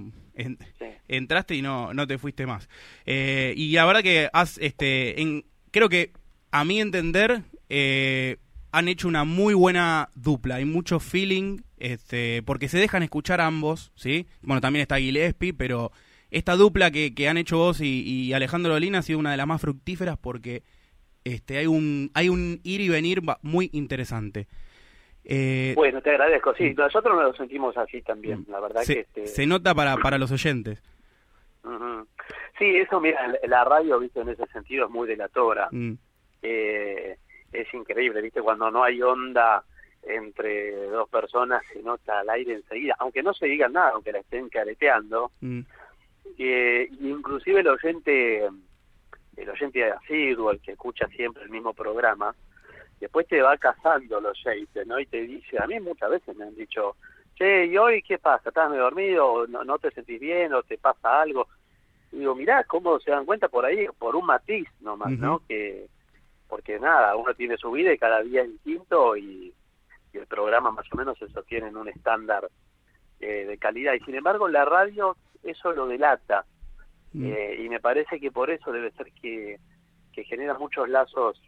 Entraste 1.08 1.56
y 1.56 1.64
no, 1.64 1.94
no 1.94 2.06
te 2.06 2.20
fuiste 2.20 2.46
más. 2.46 2.70
Eh, 3.06 3.54
y 3.58 3.72
la 3.72 3.86
verdad 3.86 4.04
que 4.04 4.30
has, 4.32 4.60
este, 4.60 5.20
en, 5.22 5.46
creo 5.72 5.90
que 5.90 6.14
a 6.52 6.64
mi 6.64 6.80
entender, 6.80 7.42
eh, 7.70 8.38
han 8.72 8.88
hecho 8.88 9.08
una 9.08 9.24
muy 9.24 9.54
buena 9.54 10.10
dupla. 10.16 10.56
Hay 10.56 10.66
mucho 10.66 11.00
feeling, 11.00 11.62
este, 11.78 12.44
porque 12.44 12.70
se 12.70 12.78
dejan 12.78 13.04
escuchar 13.04 13.42
ambos, 13.42 13.92
¿sí? 13.96 14.28
Bueno, 14.42 14.62
también 14.62 14.82
está 14.82 15.00
Gillespie, 15.00 15.54
pero 15.54 15.92
esta 16.30 16.56
dupla 16.56 16.92
que, 16.92 17.16
que 17.16 17.28
han 17.30 17.38
hecho 17.38 17.58
vos 17.58 17.82
y, 17.82 18.04
y 18.04 18.34
Alejandro 18.34 18.74
Dolina 18.74 19.00
ha 19.00 19.04
sido 19.04 19.20
una 19.20 19.32
de 19.32 19.38
las 19.38 19.48
más 19.48 19.62
fructíferas 19.62 20.18
porque 20.18 20.64
este, 21.24 21.58
hay, 21.58 21.68
un, 21.68 22.12
hay 22.14 22.30
un 22.30 22.60
ir 22.64 22.82
y 22.82 22.90
venir 22.90 23.22
muy 23.42 23.70
interesante. 23.74 24.48
Eh, 25.30 25.74
bueno, 25.76 26.02
te 26.02 26.12
agradezco. 26.12 26.56
Sí, 26.56 26.74
nosotros 26.74 27.14
nos 27.14 27.24
lo 27.26 27.34
sentimos 27.34 27.76
así 27.78 28.02
también, 28.02 28.46
la 28.48 28.62
verdad 28.62 28.82
se, 28.82 28.94
que... 28.94 29.00
Este... 29.02 29.28
Se 29.28 29.46
nota 29.46 29.76
para, 29.76 29.98
para 29.98 30.18
los 30.18 30.32
oyentes. 30.32 30.82
Sí, 32.58 32.78
eso, 32.78 33.00
mira, 33.00 33.20
la 33.46 33.64
radio, 33.66 34.00
viste, 34.00 34.22
en 34.22 34.30
ese 34.30 34.48
sentido 34.48 34.86
es 34.86 34.92
muy 34.92 35.08
delatora. 35.08 35.68
Mm. 35.72 35.94
Eh, 36.42 37.18
es 37.52 37.74
increíble, 37.74 38.22
viste, 38.22 38.42
cuando 38.42 38.72
no 38.72 38.84
hay 38.84 39.02
onda 39.02 39.64
entre 40.04 40.88
dos 40.88 41.10
personas 41.10 41.62
se 41.74 41.82
nota 41.84 42.20
al 42.20 42.30
aire 42.30 42.54
enseguida, 42.54 42.96
aunque 43.00 43.22
no 43.22 43.34
se 43.34 43.48
digan 43.48 43.74
nada, 43.74 43.92
aunque 43.94 44.14
la 44.14 44.20
estén 44.20 44.48
careteando. 44.50 45.32
Mm. 45.42 45.62
Eh, 46.38 46.90
inclusive 47.02 47.60
el 47.60 47.68
oyente, 47.68 48.48
el 49.36 49.50
oyente 49.50 49.92
asiduo, 49.92 50.52
el 50.52 50.62
que 50.62 50.72
escucha 50.72 51.08
siempre 51.10 51.44
el 51.44 51.50
mismo 51.50 51.74
programa, 51.74 52.34
después 53.00 53.28
te 53.28 53.42
va 53.42 53.58
cazando 53.58 54.20
los 54.20 54.38
shakes, 54.38 54.86
¿no? 54.86 55.00
Y 55.00 55.06
te 55.06 55.22
dice, 55.22 55.62
a 55.62 55.68
mí 55.68 55.80
muchas 55.80 56.10
veces 56.10 56.36
me 56.36 56.46
han 56.46 56.56
dicho, 56.56 56.96
che, 57.36 57.66
¿y 57.66 57.78
hoy 57.78 58.02
qué 58.02 58.18
pasa? 58.18 58.50
¿Estás 58.50 58.70
medio 58.70 58.84
dormido? 58.84 59.48
¿No, 59.48 59.64
no 59.64 59.78
te 59.78 59.92
sentís 59.92 60.20
bien? 60.20 60.54
¿O 60.54 60.64
te 60.64 60.78
pasa 60.78 61.22
algo? 61.22 61.48
Y 62.12 62.20
digo, 62.20 62.36
mirá 62.36 62.64
cómo 62.64 63.00
se 63.00 63.12
dan 63.12 63.26
cuenta 63.26 63.50
por 63.50 63.66
ahí, 63.66 63.88
por 63.98 64.16
un 64.16 64.26
matiz 64.26 64.68
nomás, 64.80 65.12
¿no? 65.12 65.42
Que, 65.48 65.88
porque 66.48 66.80
nada, 66.80 67.16
uno 67.16 67.34
tiene 67.34 67.58
su 67.58 67.72
vida 67.72 67.92
y 67.92 67.98
cada 67.98 68.22
día 68.22 68.44
es 68.44 68.52
distinto 68.52 69.16
y, 69.18 69.54
el 70.14 70.26
programa 70.26 70.72
más 70.72 70.92
o 70.92 70.98
menos 70.98 71.16
se 71.20 71.30
sostiene 71.30 71.68
en 71.68 71.78
un 71.78 71.90
estándar 71.90 72.50
eh, 73.20 73.46
de 73.46 73.58
calidad. 73.60 73.94
Y 73.94 74.00
sin 74.00 74.16
embargo, 74.16 74.48
la 74.48 74.66
radio 74.66 75.16
eso 75.44 75.74
lo 75.74 75.86
delata. 75.86 76.44
Eh, 77.14 77.62
y 77.64 77.70
me 77.70 77.80
parece 77.80 78.20
que 78.20 78.32
por 78.32 78.50
eso 78.50 78.72
debe 78.72 78.90
ser 78.94 79.12
que, 79.12 79.60
que 80.14 80.24
genera 80.24 80.58
muchos 80.58 80.90
lazos 80.90 81.40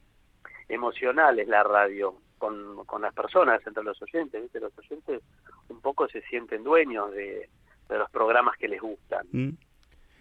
emocionales 0.69 1.48
la 1.48 1.63
radio 1.63 2.16
con, 2.38 2.86
con 2.86 3.01
las 3.01 3.13
personas, 3.13 3.66
entre 3.68 3.83
los 3.83 4.01
oyentes, 4.01 4.42
¿viste? 4.42 4.60
Los 4.60 4.77
oyentes 4.77 5.21
un 5.68 5.81
poco 5.81 6.07
se 6.07 6.21
sienten 6.21 6.63
dueños 6.63 7.12
de, 7.12 7.50
de 7.89 7.98
los 7.98 8.10
programas 8.12 8.56
que 8.57 8.68
les 8.68 8.80
gustan 8.80 9.27
mm. 9.31 9.50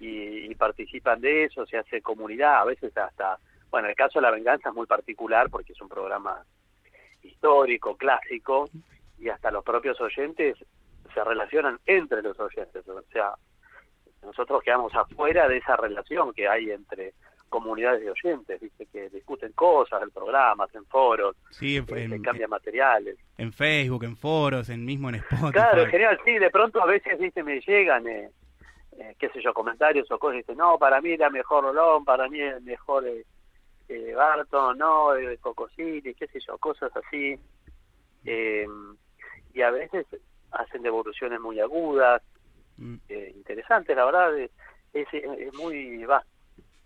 y, 0.01 0.55
participan 0.57 1.21
de 1.21 1.45
eso, 1.45 1.65
se 1.67 1.79
hace 1.79 2.03
comunidad, 2.03 2.63
a 2.63 2.65
veces 2.65 2.97
hasta, 2.97 3.39
bueno, 3.71 3.89
el 3.89 3.95
caso 3.95 4.19
de 4.19 4.23
La 4.23 4.33
Venganza 4.33 4.71
es 4.71 4.75
muy 4.75 4.87
particular 4.87 5.49
porque 5.51 5.73
es 5.73 5.81
un 5.81 5.89
programa 5.89 6.43
histórico, 7.23 7.97
clásico, 7.97 8.69
y 9.21 9.29
hasta 9.29 9.53
los 9.53 9.63
propios 9.63 10.01
oyentes 10.01 10.57
se 11.15 11.25
relacionan 11.25 11.79
entre 11.87 12.23
los 12.23 12.39
oyentes, 12.41 12.89
o 12.89 13.03
sea, 13.13 13.35
nosotros 14.23 14.63
quedamos 14.65 14.93
afuera 14.97 15.47
de 15.47 15.59
esa 15.59 15.77
relación 15.77 16.33
que 16.33 16.49
hay 16.49 16.73
entre 16.73 17.15
comunidades 17.49 18.03
de 18.03 18.11
oyentes, 18.11 18.61
¿viste? 18.61 18.87
que 18.87 19.09
discuten 19.09 19.53
cosas 19.53 20.01
del 20.01 20.11
programa, 20.11 20.67
en 20.73 20.85
foros, 20.87 21.37
sí, 21.51 21.77
en, 21.77 22.13
eh, 22.13 22.23
cambian 22.23 22.51
materiales. 22.51 23.19
En 23.37 23.53
Facebook, 23.53 24.05
en 24.05 24.17
foros, 24.17 24.69
en 24.69 24.85
mismo 24.85 25.09
en 25.09 25.17
Spotify. 25.17 25.53
Claro, 25.53 25.83
en 25.83 25.91
general 25.91 26.19
sí, 26.25 26.39
de 26.39 26.51
pronto 26.51 26.81
a 26.83 26.87
veces 26.87 27.19
¿viste? 27.19 27.43
me 27.43 27.61
llegan, 27.61 28.07
eh, 28.07 28.31
eh, 28.99 29.15
qué 29.19 29.29
sé 29.31 29.41
yo, 29.43 29.53
comentarios 29.55 30.11
o 30.11 30.19
cosas, 30.19 30.37
y 30.37 30.39
dicen, 30.39 30.59
no, 30.59 30.79
para 30.79 31.01
mí 31.01 31.13
era 31.13 31.31
mejor 31.31 31.65
Rolón, 31.65 32.05
para 32.05 32.29
mí 32.29 32.41
es 32.41 32.63
mejor 32.63 33.05
eh, 33.07 34.15
Barton, 34.15 34.79
no, 34.79 35.17
eh, 35.17 35.39
Cocosini, 35.39 36.15
qué 36.15 36.27
sé 36.27 36.41
yo, 36.47 36.59
cosas 36.59 36.93
así. 36.95 37.39
y 38.25 39.63
a 39.63 39.71
veces 39.71 40.07
hacen 40.51 40.83
devoluciones 40.83 41.41
muy 41.41 41.61
agudas, 41.61 42.23
mm. 42.77 42.97
interesantes, 43.09 43.97
la 43.97 44.05
verdad, 44.05 44.39
es, 44.39 44.51
es 44.93 45.55
muy 45.55 46.05
vasto 46.05 46.38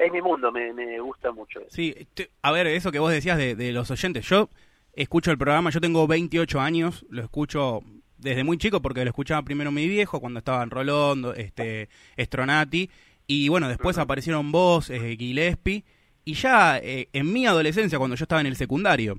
es 0.07 0.13
mi 0.13 0.23
mundo, 0.23 0.51
me, 0.51 0.73
me 0.73 0.99
gusta 1.01 1.33
mucho 1.33 1.61
eso. 1.61 1.71
Sí, 1.71 1.95
a 2.43 2.53
ver, 2.53 2.67
eso 2.67 2.93
que 2.93 2.99
vos 2.99 3.13
decías 3.13 3.39
de, 3.39 3.73
los 3.73 3.91
oyentes, 3.91 4.29
yo 4.29 4.49
escucho 4.93 5.31
el 5.31 5.39
programa, 5.39 5.71
yo 5.71 5.81
tengo 5.81 6.07
28 6.07 6.61
años, 6.61 7.07
lo 7.09 7.23
escucho 7.23 7.81
desde 8.19 8.45
muy 8.45 8.59
chico 8.59 8.81
porque 8.83 9.05
lo 9.05 9.11
escuchaba 9.11 9.43
primero 9.43 9.73
mi 9.73 9.89
viejo 9.89 10.21
cuando 10.21 10.39
estaba 10.39 10.63
en 10.63 10.71
Rolón, 10.71 11.33
este, 11.37 11.89
Stronati, 12.19 12.91
y 13.27 13.49
bueno, 13.49 13.69
después 13.69 13.99
aparecieron 13.99 14.53
vos, 14.53 14.91
eh, 14.91 15.17
Gillespie, 15.19 15.85
y 16.25 16.35
ya 16.35 16.79
eh, 16.79 17.09
en 17.13 17.33
mi 17.33 17.47
adolescencia, 17.47 17.99
cuando 17.99 18.17
yo 18.17 18.25
estaba 18.25 18.41
en 18.41 18.47
el 18.47 18.57
secundario, 18.57 19.19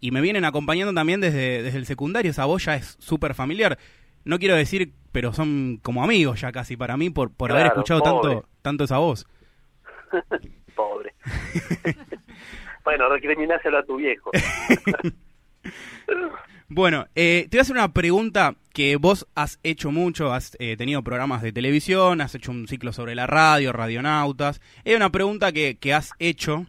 y 0.00 0.10
me 0.10 0.20
vienen 0.20 0.44
acompañando 0.44 0.92
también 0.92 1.20
desde, 1.20 1.62
desde 1.62 1.78
el 1.78 1.86
secundario, 1.86 2.30
esa 2.30 2.44
voz 2.44 2.64
ya 2.64 2.76
es 2.76 2.96
súper 2.98 3.34
familiar. 3.34 3.78
No 4.24 4.38
quiero 4.38 4.54
decir, 4.54 4.92
pero 5.12 5.32
son 5.32 5.78
como 5.82 6.04
amigos 6.04 6.40
ya 6.40 6.52
casi 6.52 6.76
para 6.76 6.96
mí 6.96 7.08
por, 7.08 7.30
por 7.30 7.52
haber 7.52 7.68
escuchado 7.68 8.02
tanto, 8.02 8.48
tanto 8.60 8.84
esa 8.84 8.98
voz. 8.98 9.26
Pobre. 10.74 11.14
bueno, 12.84 13.08
recrimináselo 13.08 13.78
a 13.78 13.84
tu 13.84 13.96
viejo. 13.96 14.30
Bueno, 16.68 17.06
eh, 17.14 17.46
te 17.50 17.56
voy 17.56 17.58
a 17.58 17.62
hacer 17.62 17.76
una 17.76 17.92
pregunta 17.92 18.56
que 18.72 18.96
vos 18.96 19.28
has 19.34 19.60
hecho 19.62 19.92
mucho, 19.92 20.32
has 20.32 20.56
eh, 20.58 20.76
tenido 20.76 21.04
programas 21.04 21.42
de 21.42 21.52
televisión, 21.52 22.20
has 22.20 22.34
hecho 22.34 22.50
un 22.50 22.66
ciclo 22.66 22.92
sobre 22.92 23.14
la 23.14 23.26
radio, 23.26 23.72
radionautas. 23.72 24.60
Es 24.82 24.96
una 24.96 25.10
pregunta 25.10 25.52
que, 25.52 25.76
que 25.76 25.94
has 25.94 26.12
hecho 26.18 26.66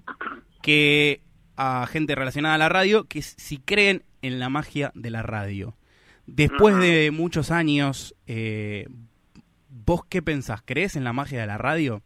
que 0.62 1.22
a 1.56 1.88
gente 1.88 2.14
relacionada 2.14 2.56
a 2.56 2.60
la 2.60 2.70
radio, 2.70 3.06
que 3.06 3.22
si 3.22 3.58
creen 3.58 4.04
en 4.22 4.40
la 4.40 4.50
magia 4.50 4.92
de 4.96 5.10
la 5.10 5.22
radio. 5.22 5.75
Después 6.25 6.78
de 6.78 7.12
muchos 7.12 7.52
años, 7.52 8.16
eh, 8.25 8.88
¿vos 9.70 10.02
qué 10.10 10.22
pensás? 10.22 10.62
¿Crees 10.66 10.96
en 10.96 11.04
la 11.04 11.14
magia 11.14 11.40
de 11.40 11.48
la 11.48 11.58
radio? 11.58 12.02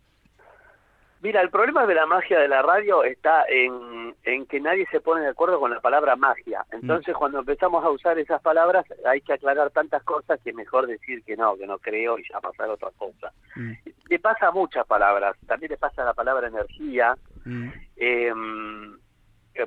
Mira, 1.22 1.42
el 1.42 1.50
problema 1.50 1.86
de 1.86 1.96
la 1.96 2.06
magia 2.06 2.40
de 2.40 2.48
la 2.48 2.62
radio 2.62 3.04
está 3.04 3.44
en, 3.50 4.16
en 4.24 4.46
que 4.46 4.62
nadie 4.62 4.88
se 4.90 5.02
pone 5.02 5.22
de 5.22 5.30
acuerdo 5.30 5.60
con 5.60 5.70
la 5.70 5.82
palabra 5.82 6.16
magia. 6.16 6.66
Entonces, 6.72 7.14
cuando 7.14 7.40
empezamos 7.40 7.84
a 7.84 7.90
usar 7.90 8.18
esas 8.18 8.42
palabras, 8.42 8.86
hay 9.06 9.20
que 9.20 9.34
aclarar 9.34 9.70
tantas 9.72 10.02
cosas 10.04 10.40
que 10.42 10.52
es 10.52 10.56
mejor 10.56 10.88
decir 10.88 11.22
que 11.26 11.36
no, 11.36 11.58
que 11.58 11.68
no 11.68 11.78
creo 11.78 12.18
y 12.18 12.24
ya 12.32 12.40
pasar 12.40 12.70
otra 12.70 12.90
cosa. 12.98 13.34
Mm. 13.56 13.74
Le 14.08 14.20
pasa 14.20 14.48
a 14.48 14.52
muchas 14.52 14.88
palabras. 14.88 15.36
También 15.46 15.72
le 15.72 15.78
pasa 15.78 16.06
la 16.06 16.14
palabra 16.14 16.48
energía. 16.48 17.14
Mm. 17.44 17.70
Eh, 17.98 18.34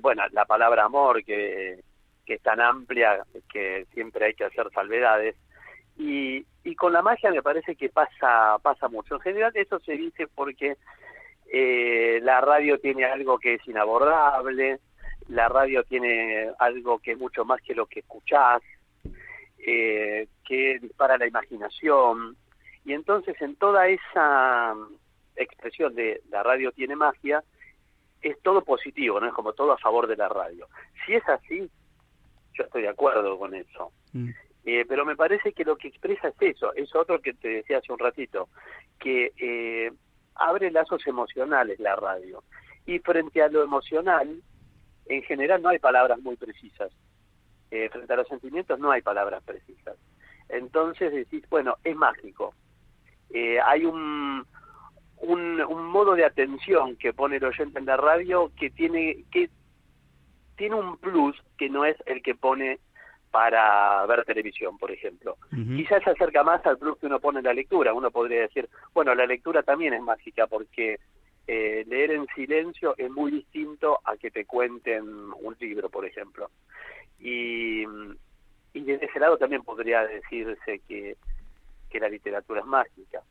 bueno, 0.00 0.22
la 0.30 0.46
palabra 0.46 0.84
amor, 0.84 1.22
que, 1.22 1.80
que 2.24 2.34
es 2.34 2.42
tan 2.42 2.62
amplia 2.62 3.26
que 3.52 3.86
siempre 3.92 4.24
hay 4.24 4.34
que 4.34 4.44
hacer 4.44 4.70
salvedades. 4.72 5.36
Y, 5.98 6.46
y 6.64 6.74
con 6.76 6.94
la 6.94 7.02
magia 7.02 7.30
me 7.30 7.42
parece 7.42 7.76
que 7.76 7.90
pasa, 7.90 8.56
pasa 8.62 8.88
mucho. 8.88 9.16
En 9.16 9.20
general 9.20 9.52
eso 9.54 9.78
se 9.80 9.92
dice 9.92 10.26
porque 10.34 10.78
eh, 11.54 12.18
la 12.22 12.40
radio 12.40 12.78
tiene 12.78 13.04
algo 13.04 13.38
que 13.38 13.54
es 13.54 13.68
inabordable, 13.68 14.80
la 15.28 15.50
radio 15.50 15.84
tiene 15.84 16.50
algo 16.58 16.98
que 16.98 17.12
es 17.12 17.18
mucho 17.18 17.44
más 17.44 17.60
que 17.60 17.74
lo 17.74 17.84
que 17.84 18.00
escuchás, 18.00 18.62
eh, 19.58 20.28
que 20.46 20.78
dispara 20.80 21.18
la 21.18 21.26
imaginación. 21.26 22.36
Y 22.86 22.94
entonces 22.94 23.36
en 23.42 23.56
toda 23.56 23.86
esa 23.86 24.74
expresión 25.36 25.94
de 25.94 26.22
la 26.30 26.42
radio 26.42 26.72
tiene 26.72 26.96
magia, 26.96 27.44
es 28.22 28.40
todo 28.40 28.64
positivo, 28.64 29.20
no 29.20 29.26
es 29.26 29.34
como 29.34 29.52
todo 29.52 29.72
a 29.72 29.78
favor 29.78 30.06
de 30.06 30.16
la 30.16 30.30
radio. 30.30 30.68
Si 31.04 31.12
es 31.12 31.28
así, 31.28 31.70
yo 32.54 32.64
estoy 32.64 32.80
de 32.80 32.88
acuerdo 32.88 33.38
con 33.38 33.54
eso. 33.54 33.92
Mm. 34.14 34.30
Eh, 34.64 34.86
pero 34.88 35.04
me 35.04 35.16
parece 35.16 35.52
que 35.52 35.64
lo 35.64 35.76
que 35.76 35.88
expresa 35.88 36.28
es 36.28 36.36
eso, 36.40 36.72
es 36.74 36.94
otro 36.94 37.20
que 37.20 37.34
te 37.34 37.48
decía 37.48 37.78
hace 37.78 37.92
un 37.92 37.98
ratito, 37.98 38.48
que 38.98 39.32
eh, 39.36 39.92
abre 40.34 40.70
lazos 40.70 41.06
emocionales 41.06 41.78
la 41.80 41.96
radio. 41.96 42.42
Y 42.86 42.98
frente 42.98 43.42
a 43.42 43.48
lo 43.48 43.62
emocional, 43.62 44.42
en 45.06 45.22
general 45.22 45.62
no 45.62 45.68
hay 45.68 45.78
palabras 45.78 46.20
muy 46.20 46.36
precisas. 46.36 46.90
Eh, 47.70 47.88
frente 47.88 48.12
a 48.12 48.16
los 48.16 48.28
sentimientos 48.28 48.78
no 48.78 48.90
hay 48.90 49.02
palabras 49.02 49.42
precisas. 49.44 49.96
Entonces 50.48 51.12
decís, 51.12 51.44
bueno, 51.48 51.76
es 51.84 51.96
mágico. 51.96 52.54
Eh, 53.30 53.58
hay 53.60 53.84
un, 53.84 54.46
un, 55.18 55.60
un 55.62 55.86
modo 55.86 56.14
de 56.14 56.24
atención 56.24 56.96
que 56.96 57.14
pone 57.14 57.36
el 57.36 57.44
oyente 57.44 57.78
en 57.78 57.86
la 57.86 57.96
radio 57.96 58.52
que 58.58 58.70
tiene, 58.70 59.24
que 59.30 59.48
tiene 60.56 60.74
un 60.74 60.98
plus 60.98 61.36
que 61.56 61.70
no 61.70 61.84
es 61.84 61.96
el 62.06 62.22
que 62.22 62.34
pone 62.34 62.78
para 63.32 64.04
ver 64.06 64.24
televisión, 64.24 64.78
por 64.78 64.92
ejemplo. 64.92 65.38
Ujú. 65.52 65.76
Quizás 65.76 66.04
se 66.04 66.10
acerca 66.10 66.44
más 66.44 66.64
al 66.66 66.78
plus 66.78 66.98
que 66.98 67.06
uno 67.06 67.18
pone 67.18 67.38
en 67.38 67.46
la 67.46 67.54
lectura. 67.54 67.94
Uno 67.94 68.10
podría 68.10 68.42
decir, 68.42 68.68
bueno, 68.92 69.14
la 69.14 69.26
lectura 69.26 69.62
también 69.62 69.94
es 69.94 70.02
mágica 70.02 70.46
porque 70.46 71.00
eh, 71.46 71.84
leer 71.88 72.12
en 72.12 72.26
silencio 72.34 72.94
es 72.98 73.10
muy 73.10 73.30
distinto 73.30 73.98
a 74.04 74.16
que 74.18 74.30
te 74.30 74.44
cuenten 74.44 75.04
un 75.04 75.56
libro, 75.58 75.88
por 75.88 76.04
ejemplo. 76.04 76.50
Y, 77.18 77.84
y 78.74 78.80
desde 78.84 79.06
ese 79.06 79.18
lado 79.18 79.38
también 79.38 79.62
podría 79.62 80.06
decirse 80.06 80.80
que, 80.86 81.16
que 81.88 82.00
la 82.00 82.08
literatura 82.10 82.60
es 82.60 82.66
mágica. 82.66 83.22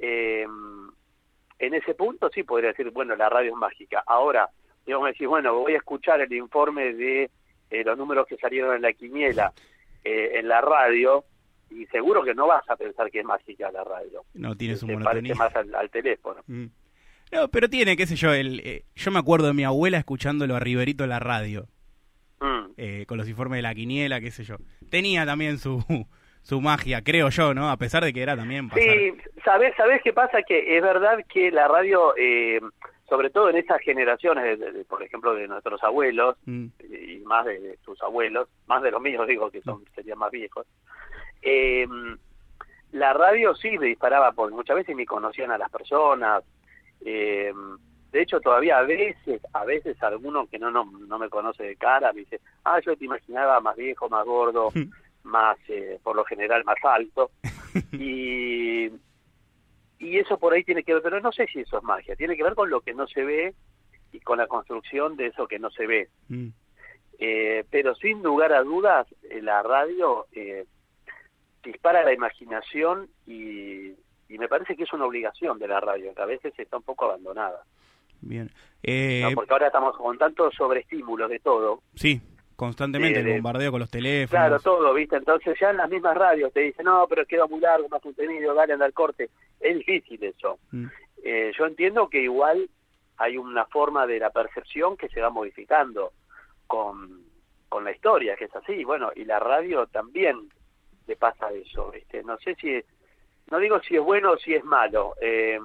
Eh, 0.00 0.46
en 1.58 1.74
ese 1.74 1.94
punto 1.94 2.30
sí 2.30 2.44
podría 2.44 2.70
decir, 2.70 2.90
bueno, 2.90 3.16
la 3.16 3.28
radio 3.28 3.50
es 3.50 3.56
mágica. 3.56 4.04
Ahora, 4.06 4.48
digamos, 4.86 5.08
decir, 5.08 5.26
bueno, 5.26 5.54
voy 5.54 5.74
a 5.74 5.78
escuchar 5.78 6.20
el 6.20 6.32
informe 6.32 6.94
de 6.94 7.30
eh, 7.72 7.82
los 7.84 7.96
números 7.98 8.26
que 8.26 8.36
salieron 8.36 8.76
en 8.76 8.82
la 8.82 8.92
quiniela 8.92 9.52
eh, 10.04 10.32
en 10.38 10.48
la 10.48 10.60
radio 10.60 11.24
y 11.70 11.86
seguro 11.86 12.22
que 12.22 12.34
no 12.34 12.46
vas 12.46 12.68
a 12.68 12.76
pensar 12.76 13.10
que 13.10 13.20
es 13.20 13.24
mágica 13.24 13.70
la 13.72 13.82
radio. 13.84 14.24
No 14.34 14.56
tiene 14.56 14.76
su 14.76 14.86
monotonía. 14.86 15.34
parece 15.34 15.34
más 15.34 15.56
al, 15.56 15.74
al 15.74 15.90
teléfono. 15.90 16.42
Mm. 16.46 16.66
No, 17.32 17.48
pero 17.48 17.68
tiene, 17.70 17.96
qué 17.96 18.06
sé 18.06 18.14
yo, 18.16 18.34
el, 18.34 18.60
eh, 18.60 18.84
yo 18.94 19.10
me 19.10 19.18
acuerdo 19.18 19.46
de 19.46 19.54
mi 19.54 19.64
abuela 19.64 19.96
escuchándolo 19.96 20.54
a 20.54 20.60
Riverito 20.60 21.04
en 21.04 21.10
la 21.10 21.18
radio, 21.18 21.66
Mm. 22.40 22.72
eh, 22.76 23.04
con 23.06 23.18
los 23.18 23.28
informes 23.28 23.58
de 23.58 23.62
la 23.62 23.74
quiniela, 23.74 24.20
qué 24.20 24.30
sé 24.32 24.42
yo. 24.44 24.56
Tenía 24.90 25.24
también 25.24 25.58
su, 25.58 25.78
su 26.42 26.60
magia, 26.60 27.02
creo 27.02 27.28
yo, 27.30 27.54
¿no? 27.54 27.70
A 27.70 27.76
pesar 27.76 28.04
de 28.04 28.12
que 28.12 28.20
era 28.22 28.36
también 28.36 28.68
pasar... 28.68 28.82
Sí, 28.84 29.12
¿sabés, 29.44 29.72
¿sabés 29.76 30.02
qué 30.02 30.12
pasa? 30.12 30.42
Que 30.42 30.76
es 30.76 30.82
verdad 30.82 31.18
que 31.32 31.50
la 31.52 31.68
radio, 31.68 32.12
eh, 32.18 32.60
sobre 33.12 33.28
todo 33.28 33.50
en 33.50 33.56
esas 33.58 33.78
generaciones, 33.82 34.58
de- 34.58 34.86
por 34.86 35.02
ejemplo, 35.02 35.34
de 35.34 35.46
nuestros 35.46 35.82
abuelos, 35.84 36.34
Mm, 36.46 36.68
y 36.88 37.18
más 37.26 37.44
de, 37.44 37.60
de 37.60 37.76
tus 37.84 38.00
abuelos, 38.02 38.48
más 38.66 38.82
de 38.82 38.90
los 38.90 39.02
míos, 39.02 39.26
digo, 39.28 39.50
que 39.50 39.60
son 39.60 39.84
serían 39.94 40.16
más 40.18 40.30
viejos, 40.30 40.66
eh, 41.42 41.86
la 42.92 43.12
radio 43.12 43.54
sí 43.54 43.76
me 43.76 43.88
disparaba, 43.88 44.32
porque 44.32 44.54
muchas 44.54 44.76
veces 44.76 44.96
ni 44.96 45.04
conocían 45.04 45.50
a 45.50 45.58
las 45.58 45.70
personas. 45.70 46.42
eh, 47.04 47.52
de 48.12 48.22
hecho, 48.22 48.40
todavía 48.40 48.78
a 48.78 48.82
veces, 48.82 49.42
a 49.52 49.64
veces 49.66 50.02
alguno 50.02 50.46
que 50.46 50.58
no, 50.58 50.70
no, 50.70 50.84
no 50.84 51.18
me 51.18 51.28
conoce 51.28 51.64
de 51.64 51.76
cara 51.76 52.12
me 52.14 52.20
dice, 52.20 52.40
ah, 52.64 52.80
yo 52.80 52.96
te 52.96 53.04
imaginaba 53.04 53.60
más 53.60 53.76
viejo, 53.76 54.08
más 54.08 54.24
gordo, 54.24 54.70
más, 55.24 55.58
eh, 55.68 55.98
por 56.02 56.16
lo 56.16 56.24
general, 56.24 56.64
más 56.64 56.76
alto. 56.82 57.30
y, 57.92 58.88
y 60.02 60.18
eso 60.18 60.36
por 60.38 60.52
ahí 60.52 60.64
tiene 60.64 60.82
que 60.82 60.94
ver, 60.94 61.02
pero 61.02 61.20
no 61.20 61.32
sé 61.32 61.46
si 61.46 61.60
eso 61.60 61.78
es 61.78 61.84
magia, 61.84 62.16
tiene 62.16 62.36
que 62.36 62.42
ver 62.42 62.54
con 62.54 62.68
lo 62.70 62.80
que 62.80 62.92
no 62.94 63.06
se 63.06 63.24
ve 63.24 63.54
y 64.12 64.20
con 64.20 64.38
la 64.38 64.46
construcción 64.46 65.16
de 65.16 65.26
eso 65.28 65.46
que 65.46 65.58
no 65.58 65.70
se 65.70 65.86
ve. 65.86 66.08
mm. 66.28 66.48
Eh, 67.24 67.64
pero 67.70 67.94
sin 67.94 68.20
lugar 68.22 68.52
a 68.52 68.62
dudas, 68.64 69.06
eh, 69.30 69.40
la 69.42 69.62
radio 69.62 70.26
eh, 70.32 70.64
dispara 71.62 72.02
la 72.02 72.12
imaginación 72.12 73.08
y, 73.26 73.90
y 74.28 74.38
me 74.38 74.48
parece 74.48 74.74
que 74.74 74.82
es 74.82 74.92
una 74.92 75.06
obligación 75.06 75.58
de 75.60 75.68
la 75.68 75.78
radio, 75.78 76.12
que 76.14 76.22
a 76.22 76.26
veces 76.26 76.52
está 76.58 76.78
un 76.78 76.82
poco 76.82 77.04
abandonada. 77.04 77.62
Bien. 78.22 78.50
Eh, 78.82 79.20
¿no? 79.22 79.32
Porque 79.32 79.52
ahora 79.52 79.68
estamos 79.68 79.96
con 79.96 80.18
tantos 80.18 80.52
sobreestímulos 80.56 81.30
de 81.30 81.38
todo. 81.38 81.82
sí, 81.94 82.20
constantemente 82.56 83.20
el 83.20 83.24
de- 83.26 83.32
bombardeo 83.34 83.70
con 83.70 83.80
los 83.80 83.90
teléfonos. 83.90 84.30
Claro, 84.30 84.58
todo, 84.60 84.92
¿viste? 84.94 85.16
Entonces 85.16 85.56
ya 85.60 85.70
en 85.70 85.76
las 85.76 85.90
mismas 85.90 86.16
radios 86.16 86.52
te 86.52 86.60
dicen, 86.60 86.84
no, 86.86 87.06
pero 87.08 87.24
queda 87.26 87.46
muy 87.46 87.60
largo, 87.60 87.88
más 87.88 88.02
contenido, 88.02 88.52
dale, 88.54 88.72
anda 88.72 88.86
al 88.86 88.92
corte. 88.92 89.30
Es 89.62 89.76
difícil 89.78 90.22
eso. 90.24 90.58
Mm, 90.72 90.86
Eh, 91.24 91.52
yo 91.56 91.66
entiendo 91.66 92.08
que 92.08 92.20
igual 92.20 92.68
hay 93.16 93.36
una 93.38 93.64
forma 93.66 94.06
de 94.08 94.18
la 94.18 94.30
percepción 94.30 94.96
que 94.96 95.08
se 95.08 95.20
va 95.20 95.30
modificando 95.30 96.12
con, 96.66 97.22
con 97.68 97.84
la 97.84 97.92
historia, 97.92 98.34
que 98.36 98.46
es 98.46 98.56
así, 98.56 98.82
bueno, 98.82 99.12
y 99.14 99.24
la 99.24 99.38
radio 99.38 99.86
también 99.86 100.36
le 101.06 101.14
pasa 101.16 101.52
eso, 101.52 101.92
¿viste? 101.92 102.24
No 102.24 102.36
sé 102.38 102.56
si, 102.56 102.80
no 103.52 103.58
digo 103.60 103.80
si 103.82 103.94
es 103.94 104.02
bueno 104.02 104.32
o 104.32 104.36
si 104.36 104.52
es 104.54 104.64
malo, 104.64 105.14
eh, 105.20 105.60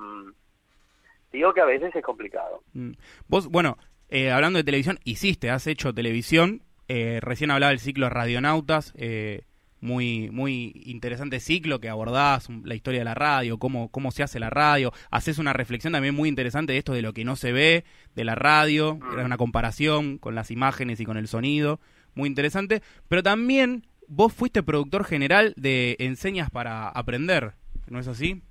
digo 1.31 1.53
que 1.53 1.61
a 1.61 1.65
veces 1.65 1.95
es 1.95 2.03
complicado. 2.03 2.61
mm. 2.73 2.91
Vos, 3.27 3.47
bueno, 3.47 3.77
eh, 4.09 4.31
hablando 4.31 4.57
de 4.57 4.63
televisión, 4.63 4.99
hiciste, 5.05 5.49
has 5.49 5.65
hecho 5.67 5.93
televisión. 5.93 6.61
eh, 6.89 7.19
recién 7.21 7.51
hablaba 7.51 7.71
del 7.71 7.79
ciclo 7.79 8.09
Radionautas. 8.09 8.93
eh, 8.95 9.41
muy 9.79 10.29
muy 10.31 10.81
interesante 10.85 11.39
ciclo 11.39 11.79
que 11.79 11.89
abordás 11.89 12.49
la 12.63 12.73
historia 12.75 12.99
de 13.01 13.05
la 13.05 13.13
radio, 13.13 13.57
cómo, 13.59 13.89
cómo 13.89 14.11
se 14.11 14.23
hace 14.23 14.39
la 14.39 14.49
radio. 14.49 14.91
Haces 15.11 15.37
una 15.37 15.53
reflexión 15.53 15.93
también 15.93 16.15
muy 16.15 16.29
interesante 16.29 16.73
de 16.73 16.79
esto 16.79 16.93
de 16.93 17.01
lo 17.01 17.13
que 17.13 17.23
no 17.25 17.35
se 17.35 17.51
ve 17.51 17.83
de 18.15 18.23
la 18.23 18.35
radio. 18.35 18.99
Era 19.13 19.25
una 19.25 19.37
comparación 19.37 20.17
con 20.17 20.33
las 20.35 20.49
imágenes 20.51 20.99
y 20.99 21.05
con 21.05 21.17
el 21.17 21.27
sonido. 21.27 21.79
Muy 22.15 22.27
interesante. 22.27 22.81
Pero 23.07 23.21
también 23.21 23.85
vos 24.07 24.33
fuiste 24.33 24.63
productor 24.63 25.03
general 25.03 25.53
de 25.57 25.95
Enseñas 25.99 26.49
para 26.49 26.89
Aprender. 26.89 27.53
¿No 27.87 27.99
es 27.99 28.07
así? 28.07 28.41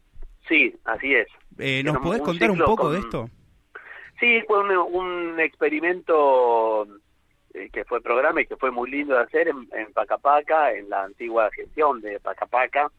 Sí, 0.49 0.73
así 0.85 1.13
es. 1.13 1.27
Eh, 1.59 1.83
¿Nos 1.85 1.99
podés 1.99 2.21
un 2.21 2.27
contar 2.27 2.51
un 2.53 2.59
poco 2.59 2.85
con- 2.85 2.93
de 2.93 2.99
esto? 3.01 3.31
Sí, 4.21 4.39
fue 4.47 4.61
un, 4.61 4.71
un 4.95 5.41
experimento 5.41 6.87
que 7.73 7.85
fue 7.85 8.01
programa 8.01 8.41
y 8.41 8.47
que 8.47 8.57
fue 8.57 8.71
muy 8.71 8.91
lindo 8.91 9.15
de 9.15 9.23
hacer 9.23 9.49
en, 9.49 9.69
en 9.73 9.93
Pacapaca, 9.93 10.73
en 10.73 10.91
la 10.91 11.05
antigua 11.05 11.51
gestión 11.51 12.01
de 12.01 12.21
Pacapaca, 12.21 12.91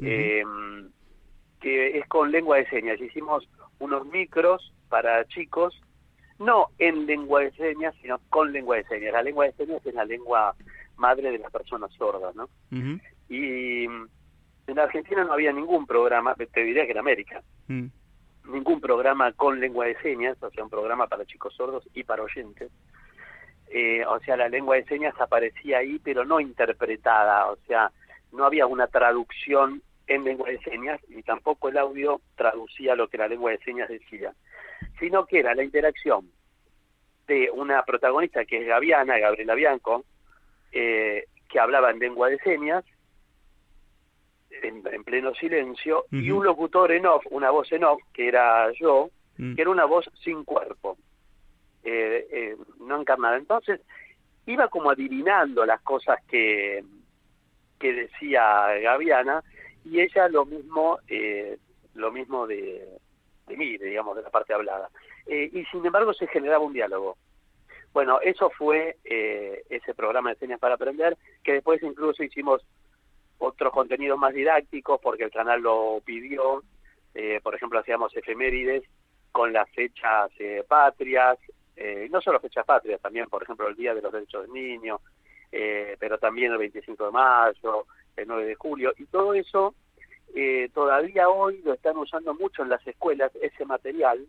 eh, 0.00 0.44
que 1.60 1.98
es 1.98 2.06
con 2.08 2.30
lengua 2.30 2.56
de 2.58 2.68
señas. 2.68 3.00
Hicimos 3.00 3.48
unos 3.78 4.06
micros 4.06 4.72
para 4.88 5.24
chicos, 5.26 5.80
no 6.38 6.68
en 6.78 7.06
lengua 7.06 7.40
de 7.40 7.52
señas, 7.52 7.94
sino 8.00 8.18
con 8.28 8.52
lengua 8.52 8.76
de 8.76 8.84
señas. 8.84 9.12
La 9.12 9.22
lengua 9.22 9.46
de 9.46 9.52
señas 9.52 9.84
es 9.84 9.94
la 9.94 10.04
lengua 10.04 10.54
madre 10.96 11.30
de 11.30 11.38
las 11.38 11.50
personas 11.50 11.92
sordas, 11.94 12.34
¿no? 12.34 12.48
Y 13.28 13.84
en 13.84 14.78
Argentina 14.78 15.24
no 15.24 15.32
había 15.32 15.52
ningún 15.52 15.86
programa, 15.86 16.34
te 16.34 16.62
diría 16.62 16.84
que 16.84 16.92
en 16.92 16.98
América, 16.98 17.42
mm, 17.68 17.86
ningún 18.48 18.80
programa 18.80 19.32
con 19.32 19.60
lengua 19.60 19.86
de 19.86 20.00
señas, 20.00 20.36
o 20.42 20.50
sea, 20.50 20.64
un 20.64 20.70
programa 20.70 21.06
para 21.06 21.24
chicos 21.24 21.54
sordos 21.54 21.84
y 21.94 22.04
para 22.04 22.22
oyentes. 22.22 22.70
Eh, 23.74 24.04
o 24.04 24.20
sea, 24.20 24.36
la 24.36 24.50
lengua 24.50 24.76
de 24.76 24.84
señas 24.84 25.14
aparecía 25.18 25.78
ahí, 25.78 25.98
pero 25.98 26.26
no 26.26 26.40
interpretada, 26.40 27.50
o 27.50 27.56
sea, 27.66 27.90
no 28.30 28.44
había 28.44 28.66
una 28.66 28.86
traducción 28.86 29.80
en 30.06 30.24
lengua 30.24 30.50
de 30.50 30.58
señas 30.58 31.00
y 31.08 31.22
tampoco 31.22 31.70
el 31.70 31.78
audio 31.78 32.20
traducía 32.36 32.94
lo 32.94 33.08
que 33.08 33.16
la 33.16 33.28
lengua 33.28 33.50
de 33.50 33.58
señas 33.58 33.88
decía, 33.88 34.34
sino 35.00 35.24
que 35.24 35.38
era 35.38 35.54
la 35.54 35.64
interacción 35.64 36.30
de 37.26 37.50
una 37.50 37.82
protagonista 37.84 38.44
que 38.44 38.58
es 38.58 38.66
Gaviana, 38.66 39.18
Gabriela 39.18 39.54
Bianco, 39.54 40.04
eh, 40.70 41.24
que 41.48 41.58
hablaba 41.58 41.90
en 41.92 41.98
lengua 41.98 42.28
de 42.28 42.38
señas, 42.40 42.84
en, 44.50 44.82
pleno 45.04 45.34
silencio, 45.34 46.04
y 46.10 46.30
un 46.30 46.44
locutor 46.44 46.92
en 46.92 47.06
off, 47.06 47.24
una 47.30 47.50
voz 47.50 47.72
en 47.72 47.84
off, 47.84 48.02
que 48.12 48.28
era 48.28 48.70
yo, 48.72 49.08
mm. 49.38 49.54
que 49.54 49.62
era 49.62 49.70
una 49.70 49.86
voz 49.86 50.10
sin 50.22 50.44
cuerpo, 50.44 50.98
eh, 51.84 52.26
eh, 52.30 52.56
no 52.80 53.00
encarnada. 53.00 53.36
Entonces, 53.36 53.80
iba 54.46 54.68
como 54.68 54.90
adivinando 54.90 55.64
las 55.64 55.80
cosas 55.82 56.18
que, 56.28 56.84
que 57.78 57.92
decía 57.92 58.66
Gaviana, 58.80 59.42
y 59.84 60.00
ella 60.00 60.28
lo 60.28 60.44
mismo, 60.44 60.98
eh, 61.08 61.58
lo 61.94 62.12
mismo 62.12 62.46
de, 62.46 62.86
de 63.46 63.56
mí, 63.56 63.76
digamos, 63.78 64.16
de 64.16 64.22
la 64.22 64.30
parte 64.30 64.54
hablada. 64.54 64.88
Eh, 65.26 65.50
y 65.52 65.64
sin 65.66 65.84
embargo 65.84 66.12
se 66.14 66.26
generaba 66.28 66.64
un 66.64 66.72
diálogo. 66.72 67.16
Bueno, 67.92 68.20
eso 68.22 68.50
fue 68.50 68.96
eh, 69.04 69.62
ese 69.68 69.94
programa 69.94 70.30
de 70.30 70.36
señas 70.36 70.60
para 70.60 70.76
aprender, 70.76 71.16
que 71.44 71.54
después 71.54 71.82
incluso 71.82 72.22
hicimos 72.22 72.64
otros 73.38 73.72
contenidos 73.72 74.18
más 74.18 74.32
didácticos 74.32 75.00
porque 75.02 75.24
el 75.24 75.30
canal 75.30 75.60
lo 75.60 76.00
pidió. 76.04 76.62
Por 77.42 77.54
ejemplo, 77.54 77.78
hacíamos 77.78 78.16
efemérides 78.16 78.84
con 79.32 79.52
las 79.52 79.68
fechas 79.70 80.30
eh, 80.38 80.62
patrias, 80.68 81.38
eh, 81.76 82.08
no 82.10 82.20
solo 82.20 82.40
fechas 82.40 82.64
patrias, 82.64 83.00
también, 83.00 83.28
por 83.28 83.42
ejemplo, 83.42 83.68
el 83.68 83.76
Día 83.76 83.94
de 83.94 84.02
los 84.02 84.12
Derechos 84.12 84.42
del 84.42 84.52
Niño, 84.52 85.00
eh, 85.50 85.96
pero 85.98 86.18
también 86.18 86.52
el 86.52 86.58
25 86.58 87.06
de 87.06 87.10
mayo, 87.10 87.86
el 88.16 88.26
9 88.26 88.44
de 88.44 88.54
julio, 88.54 88.92
y 88.98 89.06
todo 89.06 89.34
eso 89.34 89.74
eh, 90.34 90.70
todavía 90.72 91.28
hoy 91.28 91.60
lo 91.62 91.74
están 91.74 91.96
usando 91.96 92.34
mucho 92.34 92.62
en 92.62 92.70
las 92.70 92.86
escuelas, 92.86 93.32
ese 93.40 93.64
material 93.64 94.26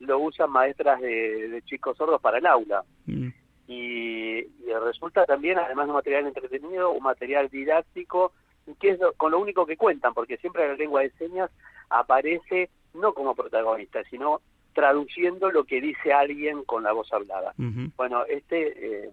lo 0.00 0.18
usan 0.18 0.50
maestras 0.50 1.00
de, 1.00 1.62
chicos 1.66 1.96
sordos 1.96 2.20
para 2.20 2.38
el 2.38 2.46
aula. 2.46 2.84
Mm. 3.06 3.28
Y, 3.68 4.42
resulta 4.82 5.26
también, 5.26 5.58
además 5.58 5.86
de 5.86 5.90
un 5.90 5.96
material 5.96 6.26
entretenido, 6.26 6.90
un 6.90 7.02
material 7.02 7.48
didáctico, 7.48 8.32
que 8.80 8.90
es 8.90 8.98
con 9.16 9.32
lo 9.32 9.38
único 9.38 9.66
que 9.66 9.76
cuentan, 9.76 10.14
porque 10.14 10.36
siempre 10.38 10.66
la 10.66 10.74
lengua 10.74 11.02
de 11.02 11.10
señas 11.12 11.50
aparece 11.88 12.70
no 12.94 13.12
como 13.12 13.34
protagonista, 13.34 14.02
sino 14.04 14.40
traduciendo 14.72 15.50
lo 15.50 15.64
que 15.64 15.80
dice 15.80 16.12
alguien 16.12 16.64
con 16.64 16.82
la 16.82 16.92
voz 16.92 17.12
hablada. 17.12 17.54
Bueno, 17.96 18.24
este 18.26 19.04
eh, 19.04 19.10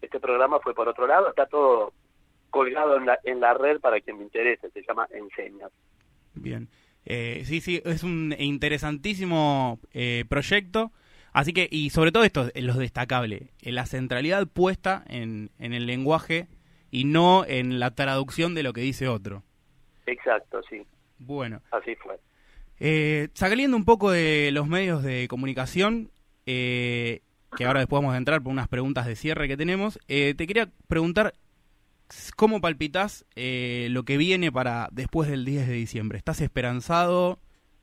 este 0.00 0.20
programa 0.20 0.60
fue 0.60 0.74
por 0.74 0.88
otro 0.88 1.06
lado, 1.06 1.28
está 1.28 1.46
todo 1.46 1.92
colgado 2.50 2.96
en 2.96 3.06
la, 3.06 3.18
en 3.24 3.40
la 3.40 3.54
red 3.54 3.80
para 3.80 4.00
quien 4.00 4.18
me 4.18 4.24
interese, 4.24 4.70
se 4.70 4.82
llama 4.82 5.08
Enseñas. 5.10 5.72
Bien. 6.34 6.68
Eh, 7.06 7.42
sí, 7.44 7.60
sí, 7.60 7.82
es 7.84 8.02
un 8.02 8.34
interesantísimo 8.38 9.80
eh, 9.92 10.24
proyecto. 10.28 10.92
Así 11.32 11.52
que, 11.52 11.68
y 11.68 11.90
sobre 11.90 12.12
todo 12.12 12.22
esto, 12.22 12.48
lo 12.54 12.74
destacable, 12.74 13.50
la 13.62 13.86
centralidad 13.86 14.46
puesta 14.46 15.02
en, 15.08 15.50
en 15.58 15.72
el 15.74 15.86
lenguaje 15.86 16.46
y 16.92 17.04
no 17.06 17.44
en 17.44 17.80
la 17.80 17.90
traducción 17.96 18.54
de 18.54 18.62
lo 18.62 18.72
que 18.72 18.82
dice 18.82 19.08
otro. 19.08 19.42
Exacto, 20.06 20.62
sí. 20.70 20.86
Bueno. 21.18 21.60
Así 21.72 21.96
fue. 21.96 22.20
Eh, 22.86 23.28
saliendo 23.32 23.78
un 23.78 23.86
poco 23.86 24.10
de 24.10 24.50
los 24.52 24.66
medios 24.66 25.02
de 25.02 25.26
comunicación, 25.26 26.10
eh, 26.44 27.22
que 27.56 27.64
ahora 27.64 27.80
después 27.80 28.02
vamos 28.02 28.14
a 28.14 28.18
entrar 28.18 28.42
por 28.42 28.52
unas 28.52 28.68
preguntas 28.68 29.06
de 29.06 29.16
cierre 29.16 29.48
que 29.48 29.56
tenemos, 29.56 29.98
eh, 30.06 30.34
te 30.36 30.46
quería 30.46 30.68
preguntar 30.86 31.32
cómo 32.36 32.60
palpitas 32.60 33.24
eh, 33.36 33.88
lo 33.90 34.02
que 34.02 34.18
viene 34.18 34.52
para 34.52 34.88
después 34.92 35.30
del 35.30 35.46
10 35.46 35.66
de 35.66 35.72
diciembre. 35.72 36.18
¿Estás 36.18 36.42
esperanzado 36.42 37.38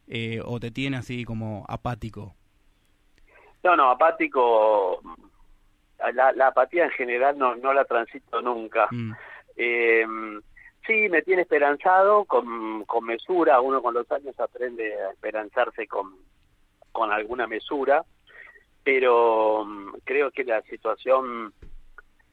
eh, 0.08 0.40
o 0.46 0.60
te 0.60 0.70
tiene 0.70 0.98
así 0.98 1.26
como 1.26 1.66
apático? 1.68 2.36
No, 3.64 3.76
no, 3.76 3.90
apático. 3.90 5.02
La, 6.14 6.48
apatía 6.48 6.86
en 6.86 6.92
general 6.92 7.40
no, 7.40 7.56
no 7.56 7.74
la 7.74 7.86
transito 7.86 8.40
nunca. 8.40 8.88
Mm. 8.92 9.14
Sí, 10.86 11.10
me 11.10 11.22
tiene 11.22 11.44
esperanzado 11.44 12.26
con, 12.26 12.84
con 12.86 13.06
mesura. 13.06 13.62
Uno 13.62 13.82
con 13.82 13.94
los 13.94 14.12
años 14.12 14.40
aprende 14.40 14.94
a 15.02 15.12
esperanzarse 15.12 15.88
con, 15.88 16.16
con 16.92 17.12
alguna 17.12 17.48
mesura 17.48 18.06
pero 18.84 19.66
mm, 19.66 19.96
creo 20.04 20.32
que 20.32 20.44
la 20.44 20.62
situación 20.64 21.54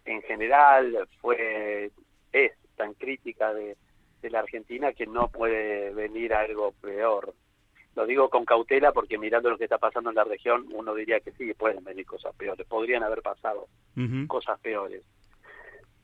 en 0.04 0.22
general 0.22 1.08
fue 1.20 1.90
es 2.32 2.52
tan 2.76 2.94
crítica 2.94 3.52
de, 3.52 3.76
la 4.22 4.40
Argentina 4.40 4.92
que 4.92 5.06
no 5.06 5.28
puede 5.28 5.90
venir 5.94 6.34
algo 6.34 6.72
peor. 6.82 7.32
Lo 7.94 8.04
digo 8.04 8.28
con 8.28 8.44
cautela 8.44 8.92
porque 8.92 9.16
mirando 9.16 9.48
lo 9.48 9.56
que 9.56 9.64
está 9.64 9.78
pasando 9.78 10.10
en 10.10 10.16
la 10.16 10.24
región, 10.24 10.66
uno 10.72 10.94
diría 10.94 11.20
que 11.20 11.32
sí, 11.32 11.54
pueden 11.54 11.82
venir 11.84 12.04
cosas 12.04 12.34
peores, 12.34 12.66
podrían 12.66 13.02
haber 13.04 13.22
pasado 13.22 13.68
cosas 14.26 14.58
peores. 14.60 15.02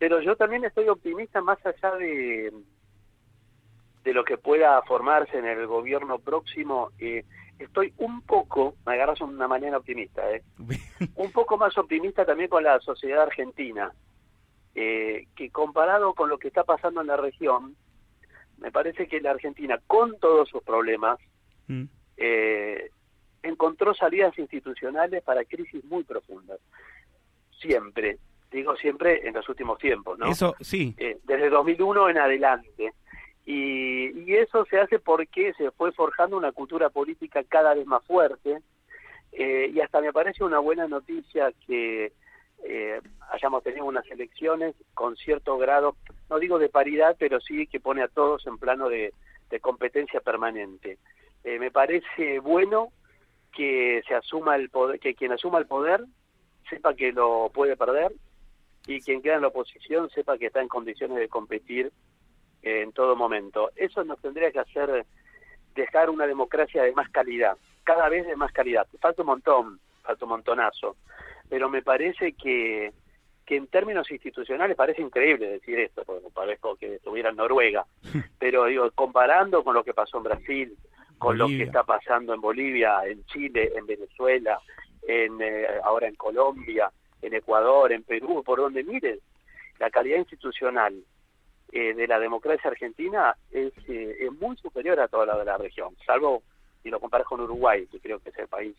Pero 0.05 0.21
yo 0.21 0.37
también 0.37 0.63
estoy 0.67 0.87
optimista 0.91 1.41
más 1.41 1.57
allá 1.65 1.97
de, 1.97 2.53
de 4.05 4.13
lo 4.13 4.23
que 4.23 4.37
pueda 4.37 4.83
formarse 4.83 5.39
en 5.39 5.47
el 5.47 5.67
gobierno 5.67 6.19
próximo. 6.19 6.91
Eh, 6.99 7.25
estoy 7.59 7.95
un 7.97 8.21
poco, 8.21 8.75
me 8.85 8.93
agarras 8.93 9.23
una 9.23 9.49
manera 9.49 9.79
optimista, 9.79 10.31
¿eh? 10.31 10.43
un 11.17 11.33
poco 11.33 11.57
más 11.57 11.79
optimista 11.79 12.27
también 12.27 12.51
con 12.51 12.63
la 12.65 12.79
sociedad 12.81 13.23
argentina, 13.23 13.95
eh, 14.75 15.27
que 15.35 15.49
comparado 15.49 16.13
con 16.13 16.29
lo 16.29 16.37
que 16.37 16.49
está 16.49 16.65
pasando 16.65 17.01
en 17.01 17.07
la 17.07 17.17
región, 17.17 17.75
me 18.59 18.71
parece 18.71 19.09
que 19.09 19.23
la 19.23 19.31
Argentina, 19.31 19.81
con 19.87 20.19
todos 20.19 20.51
sus 20.51 20.63
problemas, 20.65 21.19
mm. 21.69 21.85
eh, 22.19 22.91
encontró 23.43 23.95
salidas 23.95 24.39
institucionales 24.39 25.23
para 25.23 25.47
crisis 25.47 25.83
muy 25.83 26.05
profundas. 26.05 26.61
Siempre, 27.59 28.19
digo 28.55 28.77
siempre 28.77 29.27
en 29.27 29.35
los 29.35 29.49
últimos 29.49 29.79
tiempos, 29.79 30.19
¿no? 30.19 30.27
Eso, 30.27 30.55
sí. 30.61 30.95
Eh, 30.99 31.19
desde 31.25 31.51
2001 31.51 32.11
en 32.11 32.19
adelante. 32.19 32.93
Y, 33.47 34.33
eso 34.35 34.65
se 34.67 34.79
hace 34.79 34.99
porque 34.99 35.53
se 35.55 35.71
fue 35.73 35.93
forjando 35.93 36.37
una 36.37 36.53
cultura 36.53 36.89
política 36.91 37.43
cada 37.45 37.75
vez 37.75 37.87
más 37.87 38.05
fuerte. 38.05 38.59
Eh, 39.33 39.71
y 39.73 39.81
hasta 39.81 40.01
me 40.01 40.13
parece 40.13 40.45
una 40.45 40.61
buena 40.61 40.87
noticia 40.87 41.53
que 41.67 42.13
eh, 42.63 43.01
hayamos 43.31 43.63
tenido 43.63 43.85
unas 43.85 44.09
elecciones 44.11 44.75
con 44.95 45.17
cierto 45.17 45.59
grado, 45.59 45.97
no 46.31 46.39
digo 46.39 46.59
de 46.59 46.69
paridad, 46.69 47.17
pero 47.19 47.41
sí 47.41 47.67
que 47.67 47.81
pone 47.81 48.03
a 48.03 48.09
todos 48.09 48.47
en 48.47 48.59
plano 48.59 48.89
de, 48.89 49.13
competencia 49.61 50.21
permanente. 50.21 50.99
Eh, 51.45 51.61
me 51.61 51.71
parece 51.71 52.41
bueno 52.41 52.89
que 53.53 54.03
se 54.09 54.15
asuma 54.17 54.57
el 54.57 54.69
poder, 54.69 54.99
que 54.99 55.15
quien 55.15 55.31
asuma 55.31 55.59
el 55.59 55.67
poder 55.67 56.05
sepa 56.69 56.95
que 56.95 57.13
lo 57.13 57.53
puede 57.55 57.77
perder 57.77 58.13
y 58.87 59.01
quien 59.01 59.23
queda 59.23 59.37
en 59.37 59.43
la 59.43 59.49
oposición 59.49 60.11
sepa 60.11 60.39
que 60.39 60.47
está 60.47 60.61
en 60.61 60.69
condiciones 60.69 61.19
de 61.19 61.29
competir 61.29 61.93
en 62.63 62.93
todo 62.93 63.17
momento. 63.17 63.71
Eso 63.77 64.05
nos 64.05 64.21
tendría 64.21 64.51
que 64.51 64.61
hacer 64.61 65.07
dejar 65.75 66.11
una 66.11 66.27
democracia 66.27 66.83
de 66.83 66.93
más 66.93 67.09
calidad, 67.11 67.57
cada 67.83 68.09
vez 68.09 68.27
de 68.27 68.37
más 68.37 68.53
calidad. 68.53 68.87
Falta 69.01 69.23
un 69.23 69.29
montón, 69.29 69.81
falta 70.03 70.25
un 70.25 70.31
montonazo, 70.31 70.97
pero 71.49 71.69
me 71.69 71.83
parece 71.83 72.33
que, 72.33 72.93
que 73.45 73.57
en 73.57 73.67
términos 73.67 74.11
institucionales 74.11 74.77
parece 74.77 75.03
increíble 75.03 75.49
decir 75.49 75.79
esto, 75.79 76.05
porque 76.05 76.29
parezco 76.33 76.77
que 76.77 76.97
estuviera 76.97 77.31
en 77.31 77.37
Noruega, 77.37 77.87
pero 78.39 78.67
digo, 78.67 78.91
comparando 78.95 79.65
con 79.65 79.75
lo 79.75 79.85
que 79.85 79.95
pasó 79.95 80.19
en 80.19 80.25
Brasil, 80.25 80.77
con 81.19 81.39
lo 81.39 81.47
que 81.47 81.63
está 81.63 81.85
pasando 81.85 82.35
en 82.35 82.41
Bolivia, 82.41 83.01
en 83.07 83.25
Chile, 83.27 83.73
en 83.75 83.87
Venezuela, 83.87 84.59
en 85.07 85.41
eh, 85.41 85.67
ahora 85.83 86.09
en 86.09 86.17
Colombia, 86.17 86.91
en 87.27 87.35
Ecuador, 87.35 87.93
en 87.93 88.03
Perú, 88.03 88.43
por 88.45 88.59
donde 88.59 88.85
miren, 88.85 89.19
la 89.79 89.91
calidad 89.91 90.19
institucional 90.19 90.95
eh, 91.73 91.95
de 91.95 92.07
la 92.07 92.19
democracia 92.19 92.71
argentina 92.71 93.37
es, 93.51 93.73
eh, 93.89 94.17
es 94.21 94.33
muy 94.33 94.57
superior 94.57 95.01
a 95.01 95.09
toda 95.09 95.27
la 95.27 95.39
de 95.39 95.45
la 95.45 95.59
región, 95.59 95.97
salvo 96.07 96.43
si 96.83 96.91
lo 96.91 97.01
comparas 97.01 97.27
con 97.27 97.41
Uruguay, 97.41 97.87
que 97.91 97.99
creo 97.99 98.19
que 98.19 98.31
es 98.31 98.39
el 98.39 98.49
país 98.49 98.77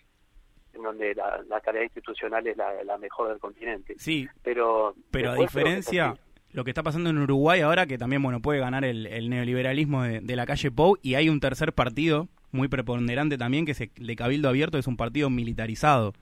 en 0.73 0.83
donde 0.83 1.15
la, 1.15 1.41
la 1.47 1.61
calidad 1.61 1.83
institucional 1.83 2.45
es 2.45 2.57
la, 2.57 2.97
mejor 2.97 3.29
del 3.29 3.39
continente. 3.39 3.95
Sí, 3.97 4.27
pero, 4.43 4.93
pero 5.09 5.31
a 5.31 5.35
diferencia 5.35 6.15
lo 6.55 6.63
que 6.63 6.71
está 6.71 6.83
pasando 6.83 7.09
en 7.09 7.17
Uruguay 7.17 7.59
ahora, 7.59 7.85
que 7.85 7.97
también 7.97 8.23
bueno 8.23 8.41
puede 8.41 8.61
ganar 8.61 8.85
el, 8.85 9.29
neoliberalismo 9.29 10.03
de, 10.03 10.35
la 10.35 10.45
calle 10.45 10.71
Pou, 10.71 10.97
y 11.01 11.15
hay 11.15 11.27
un 11.27 11.41
tercer 11.41 11.73
partido 11.73 12.29
muy 12.51 12.69
preponderante 12.69 13.37
también, 13.37 13.65
que 13.65 13.73
es 13.73 13.81
el 13.81 13.89
de 13.93 14.15
Cabildo 14.15 14.47
Abierto, 14.47 14.77
es 14.77 14.87
un 14.87 14.95
partido 14.95 15.29
militarizado. 15.29 16.13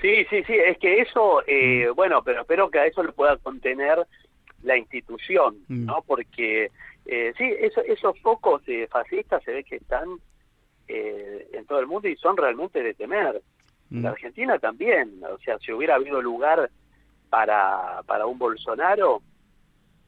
Sí, 0.00 0.24
sí, 0.30 0.42
sí, 0.44 0.54
es 0.54 0.78
que 0.78 1.00
eso, 1.00 1.42
eh, 1.46 1.88
mm. 1.90 1.94
bueno, 1.94 2.22
pero 2.22 2.42
espero 2.42 2.70
que 2.70 2.78
a 2.78 2.86
eso 2.86 3.02
lo 3.02 3.12
pueda 3.12 3.36
contener 3.36 4.06
la 4.62 4.76
institución, 4.76 5.56
mm. 5.68 5.86
¿no? 5.86 6.02
Porque 6.06 6.70
eh, 7.06 7.32
sí, 7.36 7.44
eso, 7.58 7.80
esos 7.82 8.18
focos 8.20 8.64
de 8.64 8.86
fascistas 8.88 9.42
se 9.42 9.52
ve 9.52 9.64
que 9.64 9.76
están 9.76 10.08
eh, 10.88 11.48
en 11.52 11.66
todo 11.66 11.80
el 11.80 11.86
mundo 11.86 12.08
y 12.08 12.16
son 12.16 12.36
realmente 12.36 12.82
de 12.82 12.94
temer. 12.94 13.42
En 13.90 14.00
mm. 14.00 14.02
La 14.04 14.10
Argentina 14.10 14.58
también, 14.58 15.20
o 15.24 15.38
sea, 15.38 15.58
si 15.58 15.72
hubiera 15.72 15.96
habido 15.96 16.20
lugar 16.22 16.70
para, 17.28 18.02
para 18.06 18.26
un 18.26 18.38
Bolsonaro, 18.38 19.22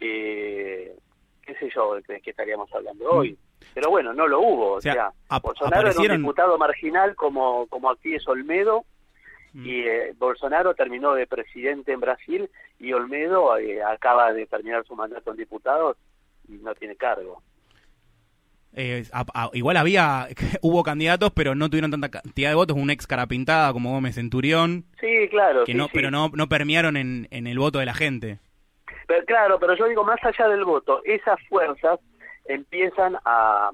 eh, 0.01 0.97
qué 1.43 1.55
sé 1.55 1.71
yo, 1.75 1.95
de 1.97 2.21
qué 2.21 2.31
estaríamos 2.31 2.73
hablando 2.75 3.11
hoy. 3.11 3.37
Pero 3.75 3.91
bueno, 3.91 4.13
no 4.13 4.27
lo 4.27 4.41
hubo. 4.41 4.73
O 4.73 4.81
sea, 4.81 5.13
Bolsonaro 5.41 5.89
era 5.89 6.01
un 6.01 6.19
diputado 6.19 6.59
marginal 6.59 7.15
como, 7.15 7.67
como 7.69 7.91
aquí 7.91 8.15
es 8.15 8.27
Olmedo, 8.27 8.85
mm. 9.53 9.67
y 9.67 9.81
eh, 9.81 10.15
Bolsonaro 10.19 10.75
terminó 10.75 11.15
de 11.15 11.27
presidente 11.27 11.93
en 11.93 12.01
Brasil 12.01 12.51
y 12.79 12.93
Olmedo 12.93 13.57
eh, 13.59 13.83
acaba 13.83 14.33
de 14.33 14.47
terminar 14.47 14.85
su 14.87 14.95
mandato 14.95 15.31
en 15.31 15.37
diputado 15.37 15.97
y 16.49 16.53
no 16.55 16.75
tiene 16.75 16.97
cargo. 16.97 17.43
Eh, 18.75 19.05
igual 19.53 19.77
había, 19.77 20.29
hubo 20.63 20.83
candidatos, 20.83 21.31
pero 21.35 21.55
no 21.55 21.69
tuvieron 21.69 21.91
tanta 21.91 22.11
cantidad 22.11 22.51
de 22.51 22.55
votos, 22.55 22.77
un 22.77 22.91
ex 22.91 23.07
cara 23.07 23.27
pintada 23.27 23.73
como 23.73 23.93
Gómez 23.93 24.15
Centurión. 24.15 24.85
Sí, 25.01 25.29
claro. 25.29 25.65
Que 25.65 25.75
no, 25.75 25.89
Pero 25.93 26.11
no, 26.11 26.31
no 26.35 26.49
permearon 26.49 26.97
en, 26.97 27.29
en 27.31 27.47
el 27.47 27.59
voto 27.59 27.79
de 27.79 27.87
la 27.87 27.95
gente. 27.95 28.39
Pero, 29.07 29.25
claro, 29.27 29.59
pero 29.59 29.77
yo 29.77 29.87
digo, 29.89 30.05
más 30.05 30.23
allá 30.25 30.49
del 30.49 30.65
voto, 30.65 31.03
esas 31.05 31.39
fuerzas 31.49 32.01
empiezan 32.47 33.17
a, 33.25 33.71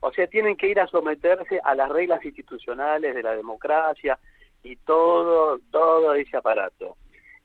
o 0.00 0.12
sea, 0.12 0.26
tienen 0.26 0.56
que 0.56 0.68
ir 0.68 0.80
a 0.80 0.86
someterse 0.86 1.60
a 1.64 1.74
las 1.74 1.88
reglas 1.88 2.24
institucionales 2.24 3.14
de 3.14 3.22
la 3.22 3.34
democracia 3.34 4.18
y 4.62 4.76
todo, 4.76 5.58
todo 5.70 6.14
ese 6.14 6.36
aparato. 6.36 6.96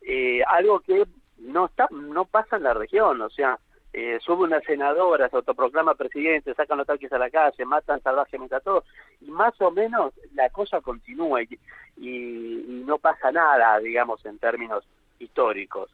Eh, 0.02 0.44
algo 0.48 0.80
que 0.80 1.06
no 1.38 1.66
está, 1.66 1.88
no 1.92 2.26
pasa 2.26 2.58
en 2.58 2.64
la 2.64 2.74
región, 2.74 3.22
o 3.22 3.30
sea, 3.30 3.60
eh, 3.94 4.20
sube 4.22 4.44
una 4.44 4.60
senadora, 4.62 5.30
se 5.30 5.38
autoproclama 5.38 5.96
presidente, 5.96 6.54
sacan 6.54 6.78
los 6.78 6.88
tanques 6.88 7.12
a 7.14 7.18
la 7.18 7.30
calle, 7.30 7.66
matan 7.66 8.02
salvajemente 8.02 8.56
a 8.56 8.60
todos, 8.60 8.84
y 9.22 9.32
más 9.32 9.60
o 9.62 9.72
menos 9.72 10.14
la 10.34 10.50
cosa 10.50 10.82
continúa 10.82 11.42
y, 11.44 11.60
y 11.98 12.84
no 12.86 12.98
pasa 12.98 13.32
nada, 13.32 13.80
digamos, 13.80 14.26
en 14.26 14.38
términos 14.38 14.86
históricos 15.20 15.90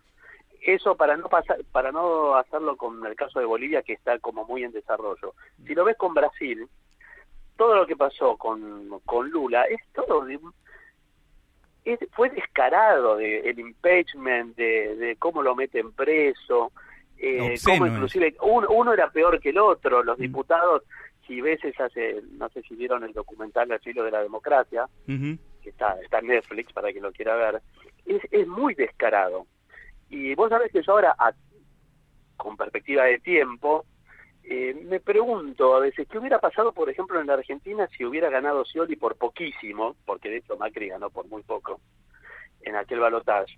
eso 0.62 0.96
para 0.96 1.18
no 1.18 1.28
pasar, 1.28 1.58
para 1.72 1.92
no 1.92 2.36
hacerlo 2.36 2.78
con 2.78 3.06
el 3.06 3.16
caso 3.16 3.40
de 3.40 3.46
Bolivia 3.46 3.82
que 3.82 3.94
está 3.94 4.20
como 4.20 4.46
muy 4.46 4.64
en 4.64 4.72
desarrollo. 4.72 5.34
Si 5.66 5.74
lo 5.74 5.84
ves 5.84 5.98
con 5.98 6.14
Brasil, 6.14 6.68
todo 7.58 7.76
lo 7.76 7.88
que 7.88 7.96
pasó 7.96 8.38
con, 8.38 9.00
con 9.06 9.30
Lula 9.30 9.64
es 9.64 9.82
todo 9.94 10.24
fue 12.12 12.30
descarado 12.30 13.18
de, 13.18 13.40
el 13.50 13.60
impeachment, 13.60 14.56
de, 14.56 14.96
de 14.96 15.16
cómo 15.16 15.42
lo 15.42 15.56
meten 15.56 15.92
preso, 15.92 16.72
eh, 17.18 17.56
cómo 17.64 17.86
inclusive 17.86 18.36
uno, 18.42 18.94
era 18.94 19.10
peor 19.12 19.40
que 19.40 19.50
el 19.50 19.60
otro, 19.60 20.04
los 20.04 20.18
mm. 20.18 20.22
diputados, 20.22 20.84
si 21.28 21.40
ves 21.40 21.60
hace, 21.80 22.22
no 22.32 22.50
sé 22.50 22.62
si 22.64 22.76
vieron 22.76 23.04
el 23.04 23.14
documental 23.14 23.72
El 23.72 23.80
filo 23.80 24.04
de 24.04 24.12
la 24.12 24.24
democracia, 24.24 24.88
que 25.06 25.70
está, 25.70 26.00
está 26.02 26.20
en 26.20 26.28
Netflix 26.28 26.74
para 26.74 26.92
que 26.92 27.00
lo 27.00 27.12
quiera 27.12 27.36
ver, 27.36 27.62
es, 28.06 28.22
es 28.32 28.48
muy 28.48 28.74
descarado. 28.74 29.46
Y 30.10 30.34
vos 30.36 30.50
sabés 30.50 30.72
que 30.72 30.82
yo 30.82 30.94
ahora, 30.94 31.16
con 32.38 32.58
perspectiva 32.58 33.06
de 33.06 33.20
tiempo, 33.20 33.86
eh, 34.44 34.74
me 34.86 35.00
pregunto 35.00 35.76
a 35.76 35.80
veces 35.80 36.08
qué 36.08 36.18
hubiera 36.18 36.40
pasado, 36.40 36.72
por 36.72 36.90
ejemplo, 36.90 37.20
en 37.20 37.28
la 37.28 37.36
Argentina 37.36 37.88
si 37.96 38.06
hubiera 38.06 38.30
ganado 38.30 38.66
Scioli 38.66 38.96
por 38.96 39.16
poquísimo, 39.16 39.96
porque 40.06 40.30
de 40.30 40.38
hecho 40.38 40.58
Macri 40.58 40.90
ganó 40.90 41.10
por 41.10 41.28
muy 41.28 41.44
poco 41.44 41.80
en 42.62 42.76
aquel 42.76 43.00
balotaje. 43.00 43.58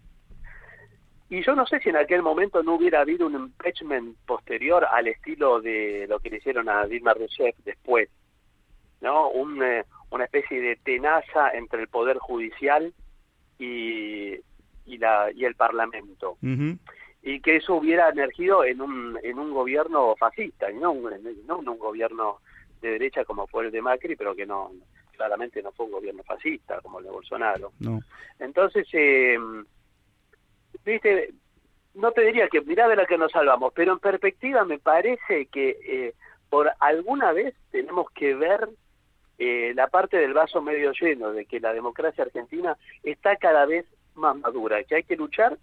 Y 1.30 1.42
yo 1.44 1.56
no 1.56 1.66
sé 1.66 1.80
si 1.80 1.90
en 1.90 1.96
aquel 1.96 2.22
momento 2.22 2.62
no 2.62 2.76
hubiera 2.76 3.02
habido 3.02 3.26
un 3.26 3.34
impeachment 3.34 4.18
posterior 4.26 4.86
al 4.86 5.08
estilo 5.08 5.62
de 5.62 6.06
lo 6.08 6.20
que 6.20 6.30
le 6.30 6.38
hicieron 6.38 6.70
a 6.70 6.86
Dilma 6.86 7.14
Rousseff 7.14 7.56
después, 7.64 8.10
¿no? 9.02 9.30
Un, 9.30 9.64
eh, 9.64 9.84
una 10.12 10.26
especie 10.26 10.62
de 10.62 10.76
tenaza 10.76 11.50
entre 11.54 11.82
el 11.82 11.88
Poder 11.88 12.18
Judicial 12.20 12.94
y, 13.58 14.34
y, 14.86 14.98
la, 15.00 15.32
y 15.34 15.46
el 15.46 15.56
Parlamento. 15.56 16.38
Y 17.24 17.40
que 17.40 17.56
eso 17.56 17.76
hubiera 17.76 18.10
emergido 18.10 18.66
en 18.66 18.82
un, 18.82 19.18
en 19.24 19.40
un 19.40 19.54
gobierno 19.54 20.16
fascista, 20.18 20.70
y 20.70 20.76
no, 20.76 20.92
un, 20.92 21.10
no 21.48 21.58
un 21.58 21.80
gobierno 21.80 22.40
de 22.82 22.92
derecha 22.92 23.24
como 23.24 23.48
fue 23.48 23.66
el 23.66 23.72
de 23.72 23.82
Macri, 23.82 24.16
pero 24.16 24.36
que 24.36 24.46
no 24.46 24.72
claramente 25.14 25.62
no 25.62 25.72
fue 25.72 25.86
un 25.86 25.94
gobierno 25.94 26.24
fascista 26.24 26.82
como 26.82 27.00
el 27.00 27.06
de 27.06 27.12
Bolsonaro. 27.12 27.72
No. 27.80 28.02
Entonces, 28.40 28.88
eh, 28.92 29.38
viste, 30.84 31.34
no 31.96 32.12
te 32.12 32.22
diría 32.22 32.48
que 32.50 32.62
mirá 32.62 32.88
de 32.88 32.96
la 32.96 33.06
que 33.06 33.18
nos 33.18 33.32
salvamos, 33.32 33.72
pero 33.74 33.94
en 33.94 34.00
perspectiva 34.00 34.66
me 34.66 34.80
parece 34.80 35.46
que 35.48 35.78
eh, 35.86 36.14
por 36.50 36.72
alguna 36.80 37.32
vez 37.32 37.56
tenemos 37.72 38.10
que 38.12 38.36
ver 38.36 38.68
eh, 39.38 39.74
la 39.76 39.88
parte 39.88 40.18
del 40.18 40.34
vaso 40.34 40.62
medio 40.62 40.92
lleno, 40.92 41.32
de 41.32 41.46
que 41.46 41.60
la 41.60 41.74
democracia 41.74 42.24
argentina 42.24 42.78
está 43.04 43.38
cada 43.38 43.66
vez 43.66 43.86
más 44.16 44.36
madura, 44.38 44.84
que 44.84 44.96
hay 44.96 45.04
que 45.04 45.16
luchar, 45.16 45.58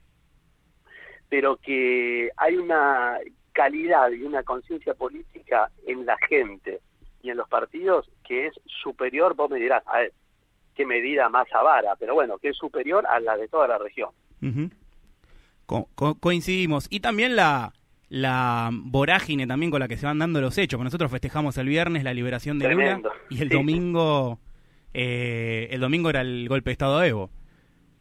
pero 1.31 1.57
que 1.57 2.31
hay 2.37 2.57
una 2.57 3.19
calidad 3.53 4.11
y 4.11 4.23
una 4.23 4.43
conciencia 4.43 4.93
política 4.93 5.71
en 5.87 6.05
la 6.05 6.19
gente 6.29 6.81
y 7.23 7.31
en 7.31 7.38
los 7.38 7.49
partidos 7.49 8.11
que 8.27 8.49
es 8.49 8.55
superior, 8.83 9.35
vos 9.35 9.51
me 9.51 9.59
dirás, 9.59 9.83
a 9.87 10.01
ver, 10.01 10.12
qué 10.75 10.85
medida 10.85 11.29
más 11.31 11.47
avara, 11.53 11.97
pero 11.99 12.14
bueno, 12.14 12.38
que 12.38 12.51
es 12.51 12.57
superior 12.57 13.07
a 13.07 13.21
la 13.21 13.37
de 13.37 13.49
toda 13.49 13.69
la 13.69 13.79
región. 13.79 14.11
coincidimos. 16.21 16.87
Y 16.90 17.01
también 17.01 17.37
la, 17.37 17.73
la 18.09 18.71
vorágine 18.73 19.47
también 19.47 19.71
con 19.71 19.81
la 19.81 19.88
que 19.88 19.97
se 19.97 20.07
van 20.07 20.19
dando 20.19 20.40
los 20.40 20.59
hechos. 20.59 20.81
Nosotros 20.81 21.11
festejamos 21.11 21.57
el 21.59 21.69
viernes 21.69 22.05
la 22.05 22.12
liberación 22.12 22.59
de 22.59 22.69
Lula 22.71 23.01
y 23.31 23.40
el 23.40 23.49
domingo 23.49 24.38
eh, 24.93 25.69
el 25.71 25.81
domingo 25.81 26.11
era 26.11 26.21
el 26.21 26.49
golpe 26.49 26.71
de 26.71 26.73
Estado 26.73 27.01
de 27.01 27.09
Evo. 27.09 27.31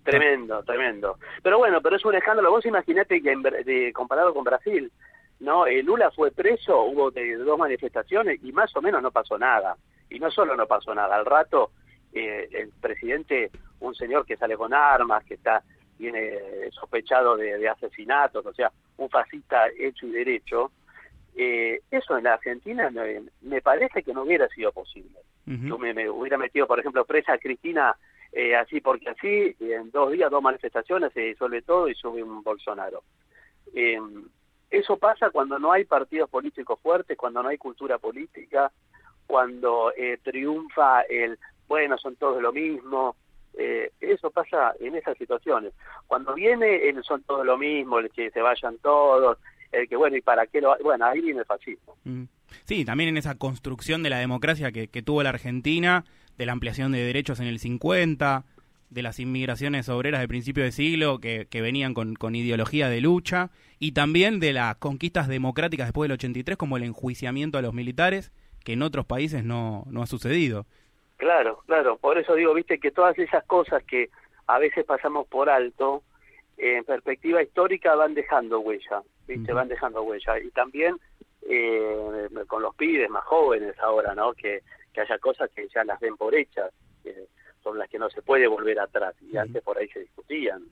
Tremendo, 0.03 0.63
tremendo. 0.63 1.17
Pero 1.43 1.57
bueno, 1.57 1.81
pero 1.81 1.95
es 1.95 2.05
un 2.05 2.15
escándalo. 2.15 2.51
Vos 2.51 2.65
imaginate 2.65 3.21
que 3.21 3.35
de, 3.65 3.93
comparado 3.93 4.33
con 4.33 4.43
Brasil, 4.43 4.91
¿no? 5.39 5.67
Eh, 5.67 5.83
Lula 5.83 6.11
fue 6.11 6.31
preso, 6.31 6.83
hubo 6.83 7.11
dos 7.11 7.59
manifestaciones 7.59 8.39
y 8.43 8.51
más 8.51 8.75
o 8.75 8.81
menos 8.81 9.01
no 9.01 9.11
pasó 9.11 9.37
nada. 9.37 9.75
Y 10.09 10.19
no 10.19 10.31
solo 10.31 10.55
no 10.55 10.65
pasó 10.65 10.95
nada, 10.95 11.15
al 11.15 11.25
rato 11.25 11.71
eh, 12.13 12.49
el 12.51 12.71
presidente, 12.81 13.51
un 13.79 13.93
señor 13.93 14.25
que 14.25 14.37
sale 14.37 14.57
con 14.57 14.73
armas, 14.73 15.23
que 15.25 15.35
está 15.35 15.63
viene 15.99 16.31
sospechado 16.71 17.35
de, 17.35 17.67
asesinatos, 17.67 18.45
o 18.45 18.53
sea, 18.53 18.71
un 18.97 19.09
fascista 19.09 19.67
hecho 19.77 20.07
y 20.07 20.11
derecho, 20.11 20.71
eh, 21.35 21.81
eso 21.91 22.17
en 22.17 22.23
la 22.23 22.35
Argentina 22.35 22.89
me, 23.41 23.61
parece 23.61 24.01
que 24.01 24.13
no 24.13 24.23
hubiera 24.23 24.47
sido 24.47 24.71
posible. 24.71 25.19
Yo 25.45 25.79
me, 25.79 25.95
me, 25.95 26.07
hubiera 26.07 26.37
metido, 26.37 26.67
por 26.67 26.79
ejemplo, 26.79 27.05
presa 27.05 27.33
a 27.33 27.37
Cristina 27.39 27.95
eh, 28.31 28.55
así 28.55 28.81
porque 28.81 29.09
así, 29.09 29.55
en 29.59 29.91
dos 29.91 30.11
días, 30.11 30.29
dos 30.29 30.41
manifestaciones, 30.41 31.13
se 31.13 31.21
disuelve 31.21 31.61
todo 31.61 31.87
y 31.87 31.95
sube 31.95 32.23
un 32.23 32.43
Bolsonaro. 32.43 33.03
Eh, 33.73 33.99
eso 34.69 34.97
pasa 34.97 35.31
cuando 35.31 35.57
no 35.57 35.71
hay 35.71 35.85
partidos 35.85 36.29
políticos 36.29 36.79
fuertes, 36.81 37.17
cuando 37.17 37.41
no 37.41 37.49
hay 37.49 37.57
cultura 37.57 37.97
política, 37.97 38.71
cuando 39.25 39.91
eh, 39.97 40.19
triunfa 40.23 41.01
el, 41.01 41.39
bueno, 41.67 41.97
son 41.97 42.15
todos 42.15 42.41
lo 42.41 42.51
mismo. 42.51 43.15
Eh, 43.57 43.91
eso 43.99 44.29
pasa 44.29 44.73
en 44.79 44.95
esas 44.95 45.17
situaciones. 45.17 45.73
Cuando 46.07 46.33
viene 46.35 46.87
el 46.87 47.03
son 47.03 47.23
todos 47.23 47.45
lo 47.45 47.57
mismo, 47.57 47.99
el 47.99 48.11
que 48.11 48.29
se 48.31 48.41
vayan 48.41 48.77
todos, 48.77 49.37
el 49.71 49.87
que, 49.89 49.95
bueno, 49.95 50.17
¿y 50.17 50.21
para 50.21 50.45
qué 50.47 50.61
lo...? 50.61 50.77
Bueno, 50.83 51.05
ahí 51.05 51.21
viene 51.21 51.39
el 51.39 51.45
fascismo. 51.45 51.95
Mm. 52.03 52.23
Sí, 52.65 52.85
también 52.85 53.09
en 53.09 53.17
esa 53.17 53.35
construcción 53.35 54.01
de 54.01 54.09
la 54.09 54.17
democracia 54.19 54.71
que, 54.71 54.87
que 54.87 55.01
tuvo 55.01 55.23
la 55.23 55.29
Argentina, 55.29 56.05
de 56.39 56.45
la 56.45 56.53
ampliación 56.53 56.93
de 56.93 57.03
derechos 57.03 57.41
en 57.41 57.47
el 57.47 57.59
50, 57.59 58.45
de 58.89 59.03
las 59.03 59.19
inmigraciones 59.19 59.89
obreras 59.89 60.21
de 60.21 60.27
principio 60.29 60.63
de 60.63 60.71
siglo 60.71 61.19
que, 61.19 61.45
venían 61.51 61.93
con, 61.93 62.33
ideología 62.33 62.89
de 62.89 63.01
lucha, 63.01 63.49
y 63.77 63.91
también 63.91 64.39
de 64.39 64.53
las 64.53 64.77
conquistas 64.77 65.27
democráticas 65.27 65.87
después 65.87 66.07
del 66.07 66.15
83, 66.15 66.57
como 66.57 66.77
el 66.77 66.83
enjuiciamiento 66.83 67.57
a 67.57 67.61
los 67.61 67.73
militares, 67.73 68.31
que 68.63 68.73
en 68.73 68.81
otros 68.81 69.05
países 69.05 69.43
no, 69.43 69.83
no 69.87 70.01
ha 70.01 70.07
sucedido. 70.07 70.65
Claro, 71.17 71.61
claro, 71.67 71.97
por 71.97 72.17
eso 72.17 72.33
digo, 72.35 72.53
viste, 72.53 72.79
que 72.79 72.91
todas 72.91 73.19
esas 73.19 73.43
cosas 73.43 73.83
que 73.83 74.09
a 74.47 74.59
veces 74.59 74.85
pasamos 74.85 75.27
por 75.27 75.49
alto, 75.49 76.03
en 76.57 76.85
perspectiva 76.85 77.43
histórica 77.43 77.95
van 77.95 78.13
dejando 78.13 78.61
huella, 78.61 79.01
viste, 79.27 79.51
van 79.51 79.67
dejando 79.67 80.03
huella. 80.03 80.39
Y 80.39 80.51
también 80.51 80.95
eh, 81.49 82.29
con 82.47 82.61
los 82.61 82.73
pibes 82.75 83.09
más 83.09 83.25
jóvenes 83.25 83.77
ahora, 83.79 84.15
¿no? 84.15 84.33
Que 84.33 84.61
que 84.93 85.01
haya 85.01 85.17
cosas 85.19 85.49
que 85.55 85.67
ya 85.73 85.83
las 85.83 85.99
ven 85.99 86.17
por 86.17 86.35
hechas, 86.35 86.71
sobre 87.63 87.79
las 87.79 87.89
que 87.89 87.99
no 87.99 88.09
se 88.09 88.21
puede 88.21 88.47
volver 88.47 88.79
atrás, 88.79 89.15
y 89.21 89.37
antes 89.37 89.61
por 89.63 89.77
ahí 89.77 89.87
se 89.89 89.99
discutían. 89.99 90.63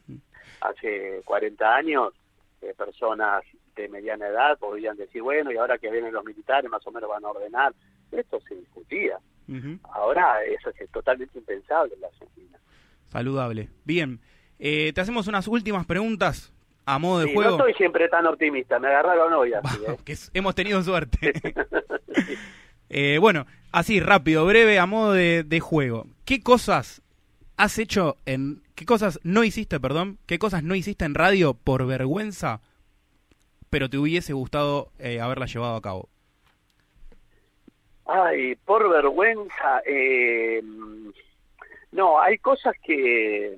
Hace 0.61 1.21
40 1.25 1.75
años, 1.75 2.13
eh, 2.61 2.73
personas 2.75 3.43
de 3.75 3.87
mediana 3.89 4.27
edad 4.27 4.57
podían 4.57 4.97
decir, 4.97 5.21
bueno, 5.21 5.51
y 5.51 5.57
ahora 5.57 5.77
que 5.77 5.91
vienen 5.91 6.13
los 6.13 6.25
militares 6.25 6.69
más 6.69 6.85
o 6.87 6.91
menos 6.91 7.09
van 7.09 7.23
a 7.25 7.29
ordenar, 7.29 7.73
esto 8.11 8.39
se 8.47 8.55
discutía. 8.55 9.19
Ahora 9.93 10.43
eso 10.43 10.69
es 10.77 10.89
totalmente 10.91 11.37
impensable 11.37 11.93
en 11.93 12.01
la 12.01 12.07
Argentina. 12.07 12.59
Saludable. 13.05 13.69
Bien, 13.85 14.19
eh, 14.59 14.91
te 14.91 15.01
hacemos 15.01 15.27
unas 15.27 15.47
últimas 15.47 15.85
preguntas 15.85 16.53
a 16.85 16.99
modo 16.99 17.19
de 17.19 17.33
juego. 17.33 17.51
No 17.51 17.57
soy 17.57 17.73
siempre 17.75 18.09
tan 18.09 18.25
optimista, 18.25 18.79
me 18.79 18.87
agarraron 18.87 19.31
hoy 19.33 19.53
así. 19.53 19.77
¿eh? 19.87 19.97
que 20.03 20.15
hemos 20.33 20.55
tenido 20.55 20.81
suerte. 20.81 21.33
Eh, 22.89 23.17
bueno, 23.19 23.45
así 23.77 23.99
rápido, 23.99 24.43
breve, 24.45 24.79
a 24.79 24.87
modo 24.87 25.13
de, 25.13 25.59
juego. 25.59 26.07
¿Qué 26.25 26.41
cosas 26.41 27.03
has 27.57 27.77
hecho 27.77 28.17
en 28.25 28.63
qué 28.75 28.85
cosas 28.85 29.19
no 29.23 29.43
hiciste, 29.43 29.79
perdón, 29.79 30.17
qué 30.25 30.39
cosas 30.39 30.63
no 30.63 30.73
hiciste 30.73 31.05
en 31.05 31.13
radio 31.13 31.53
por 31.53 31.85
vergüenza, 31.85 32.61
pero 33.69 33.89
te 33.89 33.97
hubiese 33.97 34.33
gustado 34.33 34.89
eh, 34.99 35.21
haberla 35.21 35.45
llevado 35.45 35.75
a 35.75 35.81
cabo. 35.81 36.09
Ay, 38.05 38.55
por 38.55 38.89
vergüenza, 38.89 39.81
eh, 39.85 40.61
no, 41.91 42.19
hay 42.19 42.37
cosas 42.39 42.75
que 42.83 43.57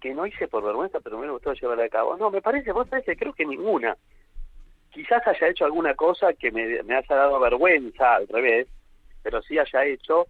que 0.00 0.14
no 0.14 0.26
hice 0.26 0.48
por 0.48 0.64
vergüenza, 0.64 0.98
pero 1.00 1.18
me 1.18 1.30
gustó 1.30 1.52
llevarla 1.52 1.84
a 1.84 1.88
cabo. 1.90 2.16
No, 2.16 2.30
me 2.30 2.40
parece, 2.40 2.72
vos 2.72 2.88
sabés 2.88 3.04
creo 3.18 3.34
que 3.34 3.44
ninguna. 3.44 3.96
Quizás 4.90 5.26
haya 5.26 5.48
hecho 5.48 5.64
alguna 5.64 5.94
cosa 5.94 6.32
que 6.34 6.50
me, 6.50 6.82
me 6.82 6.96
haya 6.96 7.14
dado 7.16 7.38
vergüenza, 7.40 8.16
al 8.16 8.28
revés, 8.28 8.66
pero 9.22 9.40
sí 9.42 9.58
haya 9.58 9.84
hecho 9.84 10.26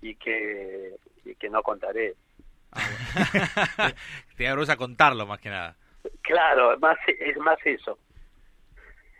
y 0.00 0.14
que, 0.14 0.94
y 1.24 1.34
que 1.34 1.48
no 1.50 1.62
contaré. 1.62 2.14
Te 4.36 4.44
da 4.44 4.50
vergüenza 4.50 4.76
contarlo 4.76 5.26
más 5.26 5.40
que 5.40 5.48
nada. 5.50 5.76
Claro, 6.22 6.78
más, 6.78 6.96
es 7.06 7.36
más 7.38 7.58
eso. 7.64 7.98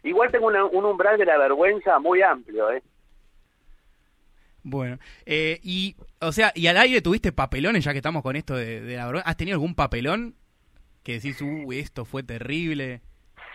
Igual 0.02 0.30
tengo 0.30 0.46
una- 0.46 0.64
un 0.66 0.84
umbral 0.84 1.18
de 1.18 1.24
la 1.24 1.36
vergüenza 1.38 1.98
muy 1.98 2.22
amplio, 2.22 2.70
¿eh? 2.70 2.82
Bueno, 4.62 4.98
eh, 5.24 5.60
y, 5.62 5.94
o 6.20 6.32
sea, 6.32 6.52
y 6.54 6.66
al 6.66 6.76
aire 6.76 7.00
tuviste 7.00 7.32
papelones, 7.32 7.84
ya 7.84 7.92
que 7.92 7.98
estamos 7.98 8.22
con 8.22 8.34
esto 8.36 8.54
de, 8.56 8.80
de 8.80 8.96
la 8.96 9.04
vergüenza. 9.06 9.28
¿Has 9.30 9.36
tenido 9.36 9.54
algún 9.54 9.74
papelón 9.76 10.34
que 11.04 11.14
decís, 11.14 11.40
uh, 11.40 11.72
esto 11.72 12.04
fue 12.04 12.22
terrible? 12.24 13.00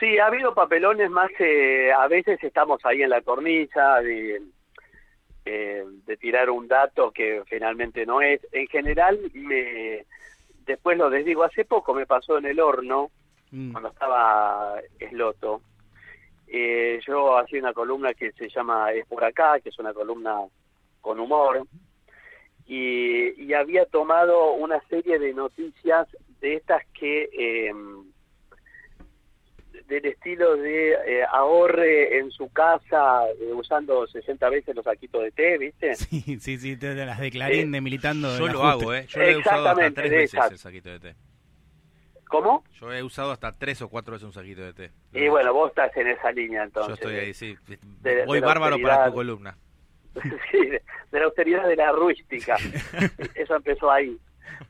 Sí, 0.02 0.18
ha 0.18 0.26
habido 0.26 0.56
papelones 0.56 1.12
más, 1.12 1.30
eh, 1.38 1.92
a 1.96 2.08
veces 2.08 2.44
estamos 2.44 2.84
ahí 2.86 3.04
en 3.04 3.12
la 3.12 3.22
cornisa 3.22 4.02
de, 4.02 4.42
eh, 5.46 5.84
de 6.08 6.18
tirar 6.18 6.50
un 6.50 6.68
dato 6.68 7.12
que 7.12 7.44
finalmente 7.46 8.04
no 8.08 8.20
es. 8.20 8.42
En 8.52 8.66
general, 8.66 9.20
me, 9.36 10.04
después 10.66 10.98
lo 10.98 11.12
desdigo, 11.12 11.44
hace 11.44 11.66
poco 11.66 11.94
me 11.94 12.08
pasó 12.08 12.40
en 12.40 12.48
el 12.48 12.60
horno, 12.60 13.12
Mm. 13.52 13.74
cuando 13.74 13.90
estaba 13.90 14.82
Esloto, 14.98 15.62
eh, 16.48 17.00
yo 17.06 17.38
hacía 17.38 17.60
una 17.60 17.74
columna 17.74 18.14
que 18.16 18.32
se 18.32 18.50
llama 18.50 18.94
Es 18.94 19.06
por 19.06 19.24
acá, 19.24 19.60
que 19.60 19.70
es 19.70 19.78
una 19.78 19.94
columna 19.94 20.40
con 21.00 21.20
humor, 21.20 21.68
y, 22.66 23.44
y 23.44 23.54
había 23.54 23.86
tomado 23.86 24.54
una 24.54 24.82
serie 24.88 25.20
de 25.20 25.34
noticias 25.34 26.08
de 26.40 26.56
estas 26.56 26.84
que... 26.88 27.30
eh, 27.34 27.74
del 29.88 30.06
estilo 30.06 30.56
de 30.58 30.92
eh, 30.94 31.24
ahorre 31.32 32.18
en 32.20 32.32
su 32.32 32.50
casa 32.52 33.24
eh, 33.40 33.54
usando 33.54 34.06
60 34.08 34.50
veces 34.50 34.76
los 34.76 34.84
saquitos 34.86 35.24
de 35.24 35.32
té, 35.32 35.58
¿viste? 35.58 35.96
Sí, 35.96 36.22
sí, 36.40 36.58
sí, 36.58 36.78
te- 36.78 36.96
te 36.96 37.06
las 37.06 37.20
de 37.20 37.32
Clarín 37.32 37.72
de 37.72 37.82
militando. 37.82 38.38
Yo 38.38 38.48
lo 38.48 38.64
hago, 38.66 38.94
¿eh? 38.94 39.06
Yo 39.08 39.20
lo 39.20 39.26
he 39.26 39.38
usado 39.38 39.68
hasta 39.68 39.86
Exactamente, 39.88 40.02
tres 40.02 40.12
de 40.12 40.18
veces 40.18 40.52
el 40.52 40.58
saquito 40.58 40.90
de 40.90 41.00
té. 41.00 41.16
¿Cómo? 42.28 42.64
Yo 42.80 42.94
he 42.94 43.04
usado 43.04 43.32
hasta 43.32 43.52
tres 43.58 43.82
o 43.82 43.90
cuatro 43.90 44.14
veces 44.14 44.26
un 44.26 44.32
saquito 44.34 44.62
de 44.62 44.74
té. 44.74 44.92
Y 45.14 45.28
bueno, 45.28 45.54
vos 45.54 45.70
estás 45.70 45.96
en 45.98 46.08
esa 46.08 46.32
línea 46.32 46.64
entonces. 46.64 46.88
Yo 46.90 46.94
estoy 46.94 47.16
ahí, 47.16 47.34
sí. 47.34 47.58
de- 48.02 48.26
Voy 48.26 48.40
de 48.40 48.46
bárbaro 48.46 48.78
para 48.82 49.06
tu 49.08 49.14
columna. 49.14 49.58
sí, 50.52 50.58
de, 50.66 50.82
de 51.12 51.20
la 51.20 51.26
austeridad 51.26 51.68
de 51.68 51.76
la 51.76 51.92
rústica. 51.92 52.56
Eso 53.36 53.56
empezó 53.56 53.92
ahí. 53.92 54.18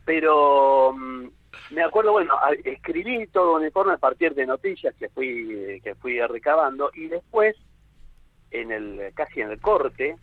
Pero 0.05 0.93
mm, 0.93 1.27
me 1.71 1.83
acuerdo, 1.83 2.11
bueno, 2.11 2.33
escribí 2.63 3.27
todo 3.27 3.55
un 3.55 3.65
informe 3.65 3.93
a 3.93 3.97
partir 3.97 4.33
de 4.33 4.45
noticias 4.45 4.93
que 4.95 5.09
fui 5.09 5.79
que 5.83 5.95
fui 5.95 6.19
recabando 6.21 6.91
y 6.93 7.07
después, 7.07 7.55
en 8.51 8.71
el 8.71 9.13
casi 9.13 9.41
en 9.41 9.51
el 9.51 9.59
corte, 9.59 10.17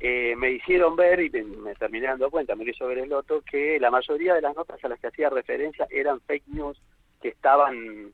eh, 0.00 0.36
me 0.36 0.52
hicieron 0.52 0.96
ver 0.96 1.20
y 1.20 1.30
me, 1.30 1.42
me 1.42 1.74
terminé 1.74 2.06
dando 2.06 2.30
cuenta, 2.30 2.54
me 2.54 2.64
hizo 2.64 2.86
ver 2.86 2.98
el 2.98 3.08
loto, 3.08 3.42
que 3.42 3.80
la 3.80 3.90
mayoría 3.90 4.34
de 4.34 4.42
las 4.42 4.54
notas 4.54 4.82
a 4.84 4.88
las 4.88 5.00
que 5.00 5.08
hacía 5.08 5.30
referencia 5.30 5.86
eran 5.90 6.20
fake 6.20 6.46
news 6.48 6.80
que 7.20 7.28
estaban 7.28 8.12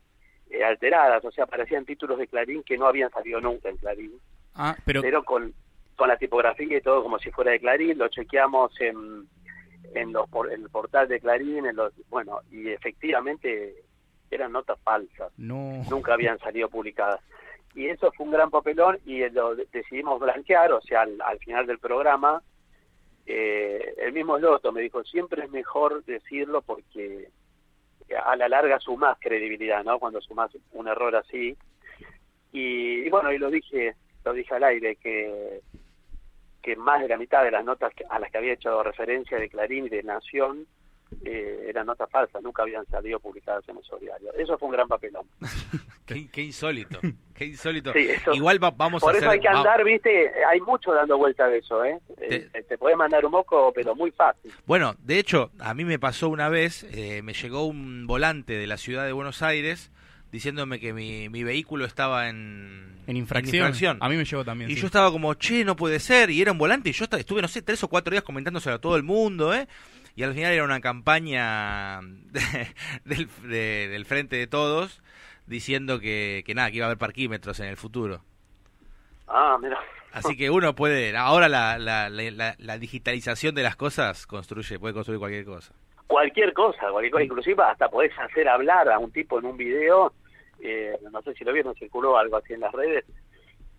eh, 0.49 0.63
alteradas, 0.63 1.23
o 1.23 1.31
sea, 1.31 1.45
parecían 1.45 1.85
títulos 1.85 2.17
de 2.17 2.27
Clarín 2.27 2.63
que 2.63 2.77
no 2.77 2.87
habían 2.87 3.11
salido 3.11 3.39
nunca 3.39 3.69
en 3.69 3.77
Clarín. 3.77 4.13
Ah, 4.55 4.75
pero, 4.85 5.01
pero 5.01 5.23
con, 5.23 5.53
con 5.95 6.07
la 6.07 6.17
tipografía 6.17 6.77
y 6.77 6.81
todo 6.81 7.03
como 7.03 7.19
si 7.19 7.29
fuera 7.31 7.51
de 7.51 7.59
Clarín, 7.59 7.97
lo 7.97 8.07
chequeamos 8.07 8.79
en, 8.79 9.27
en, 9.93 10.11
los, 10.13 10.27
por- 10.29 10.51
en 10.51 10.63
el 10.63 10.69
portal 10.69 11.07
de 11.07 11.19
Clarín, 11.19 11.65
en 11.65 11.75
los, 11.75 11.93
bueno, 12.09 12.39
y 12.51 12.69
efectivamente 12.69 13.75
eran 14.31 14.51
notas 14.51 14.79
falsas, 14.83 15.31
no. 15.37 15.83
nunca 15.89 16.13
habían 16.13 16.39
salido 16.39 16.69
publicadas. 16.69 17.21
Y 17.75 17.87
eso 17.87 18.11
fue 18.13 18.25
un 18.25 18.31
gran 18.31 18.49
papelón 18.49 18.99
y 19.05 19.27
lo 19.29 19.55
de- 19.55 19.67
decidimos 19.71 20.19
blanquear, 20.19 20.71
o 20.71 20.81
sea, 20.81 21.01
al, 21.01 21.21
al 21.21 21.37
final 21.39 21.65
del 21.67 21.79
programa, 21.79 22.41
eh, 23.25 23.93
el 23.97 24.13
mismo 24.13 24.37
Loto 24.37 24.71
me 24.71 24.81
dijo, 24.81 25.03
siempre 25.03 25.43
es 25.43 25.49
mejor 25.51 26.03
decirlo 26.05 26.61
porque 26.61 27.29
a 28.23 28.35
la 28.35 28.47
larga 28.47 28.79
sumás 28.79 29.17
credibilidad, 29.19 29.83
¿no? 29.83 29.97
Cuando 29.99 30.21
sumás 30.21 30.51
un 30.73 30.87
error 30.87 31.15
así. 31.15 31.57
Y, 32.51 32.99
y 33.05 33.09
bueno, 33.09 33.31
y 33.33 33.37
lo 33.39 33.49
dije, 33.49 33.95
lo 34.23 34.31
dije 34.33 34.53
al 34.53 34.63
aire, 34.63 34.95
que, 34.97 35.61
que 36.65 36.75
más 36.75 36.99
de 37.01 37.07
la 37.07 37.17
mitad 37.17 37.43
de 37.43 37.51
las 37.51 37.63
notas 37.63 37.93
a 38.09 38.19
las 38.19 38.31
que 38.31 38.37
había 38.39 38.53
hecho 38.53 38.81
referencia 38.83 39.37
de 39.37 39.47
Clarín 39.49 39.85
y 39.85 39.89
de 39.89 40.03
Nación 40.03 40.65
eh, 41.23 41.67
eran 41.69 41.85
notas 41.85 42.09
falsas, 42.09 42.41
nunca 42.41 42.63
habían 42.63 42.85
salido 42.87 43.19
publicadas 43.19 43.63
en 43.69 43.77
esos 43.77 44.01
diarios. 44.01 44.33
Eso 44.37 44.57
fue 44.57 44.67
un 44.69 44.73
gran 44.73 44.87
papelón. 44.87 45.25
Qué, 46.05 46.27
qué 46.29 46.41
insólito. 46.43 46.99
Qué 47.33 47.45
insólito. 47.45 47.91
Sí, 47.93 47.99
eso- 48.09 48.31
Igual 48.33 48.63
va- 48.63 48.69
vamos 48.69 49.01
Por 49.01 49.15
a 49.15 49.17
eso 49.17 49.25
hacer... 49.27 49.39
hay 49.39 49.41
que 49.41 49.47
andar, 49.47 49.83
viste, 49.83 50.31
hay 50.47 50.61
mucho 50.61 50.93
dando 50.93 51.17
vuelta 51.17 51.47
de 51.47 51.57
eso, 51.59 51.83
¿eh? 51.83 51.99
Te- 52.17 52.35
Eh, 52.53 52.63
Te 52.69 52.77
puedes 52.77 52.95
mandar 52.95 53.25
un 53.25 53.31
moco, 53.31 53.71
pero 53.73 53.95
muy 53.95 54.11
fácil. 54.11 54.51
Bueno, 54.67 54.93
de 54.99 55.17
hecho, 55.17 55.49
a 55.59 55.73
mí 55.73 55.83
me 55.83 55.97
pasó 55.97 56.29
una 56.29 56.47
vez, 56.49 56.83
eh, 56.95 57.21
me 57.23 57.33
llegó 57.33 57.65
un 57.65 58.05
volante 58.05 58.53
de 58.53 58.67
la 58.67 58.77
ciudad 58.77 59.05
de 59.05 59.13
Buenos 59.13 59.41
Aires 59.41 59.91
diciéndome 60.35 60.79
que 60.79 60.93
mi, 60.93 61.29
mi 61.29 61.43
vehículo 61.43 61.85
estaba 61.85 62.29
en, 62.29 62.95
En 63.07 63.17
infracción. 63.17 63.55
infracción. 63.55 63.97
A 64.01 64.09
mí 64.09 64.15
me 64.17 64.25
llegó 64.25 64.43
también. 64.45 64.69
Y 64.69 64.75
sí. 64.75 64.81
yo 64.81 64.85
estaba 64.87 65.11
como, 65.11 65.33
che, 65.33 65.65
no 65.65 65.75
puede 65.75 65.99
ser. 65.99 66.29
Y 66.29 66.41
era 66.41 66.51
un 66.51 66.57
volante. 66.57 66.89
Y 66.89 66.93
yo 66.93 67.05
estuve, 67.09 67.41
no 67.41 67.47
sé, 67.47 67.61
tres 67.61 67.83
o 67.83 67.87
cuatro 67.87 68.11
días 68.11 68.23
comentándoselo 68.23 68.75
a 68.75 68.79
todo 68.79 68.95
el 68.97 69.03
mundo, 69.03 69.53
¿eh? 69.53 69.67
Y 70.15 70.23
al 70.23 70.33
final 70.33 70.53
era 70.53 70.63
una 70.63 70.79
campaña 70.79 71.99
de- 72.31 72.67
del, 73.05 73.27
de- 73.43 73.87
del 73.89 74.05
Frente 74.05 74.35
de 74.35 74.47
Todos 74.47 75.01
diciendo 75.47 75.99
que, 75.99 76.43
que 76.45 76.53
nada, 76.55 76.69
que 76.71 76.77
iba 76.77 76.85
a 76.85 76.89
haber 76.89 76.97
parquímetros 76.97 77.59
en 77.59 77.67
el 77.67 77.77
futuro. 77.77 78.21
Ah, 79.27 79.57
mira. 79.61 79.77
Así 80.11 80.37
que 80.37 80.49
uno 80.49 80.75
puede, 80.75 81.15
ahora 81.17 81.49
la, 81.49 81.77
la, 81.77 82.09
la, 82.09 82.31
la- 82.31 82.55
la 82.57 82.77
digitalización 82.77 83.53
de 83.55 83.63
las 83.63 83.75
cosas 83.75 84.25
construye, 84.27 84.79
puede 84.79 84.93
construir 84.93 85.19
cualquier 85.19 85.43
cosa. 85.45 85.73
Cualquier 86.07 86.53
cosa, 86.53 86.89
cualquier 86.91 87.11
cosa, 87.11 87.23
inclusive 87.23 87.63
hasta 87.63 87.89
podés 87.89 88.11
hacer 88.19 88.47
hablar 88.47 88.87
a 88.89 88.99
un 88.99 89.11
tipo 89.11 89.39
en 89.39 89.45
un 89.45 89.57
video, 89.57 90.13
eh, 90.61 90.93
no 91.11 91.21
sé 91.21 91.33
si 91.35 91.43
lo 91.43 91.53
vieron, 91.53 91.75
circuló 91.75 92.17
algo 92.17 92.37
así 92.37 92.53
en 92.53 92.59
las 92.61 92.71
redes. 92.73 93.05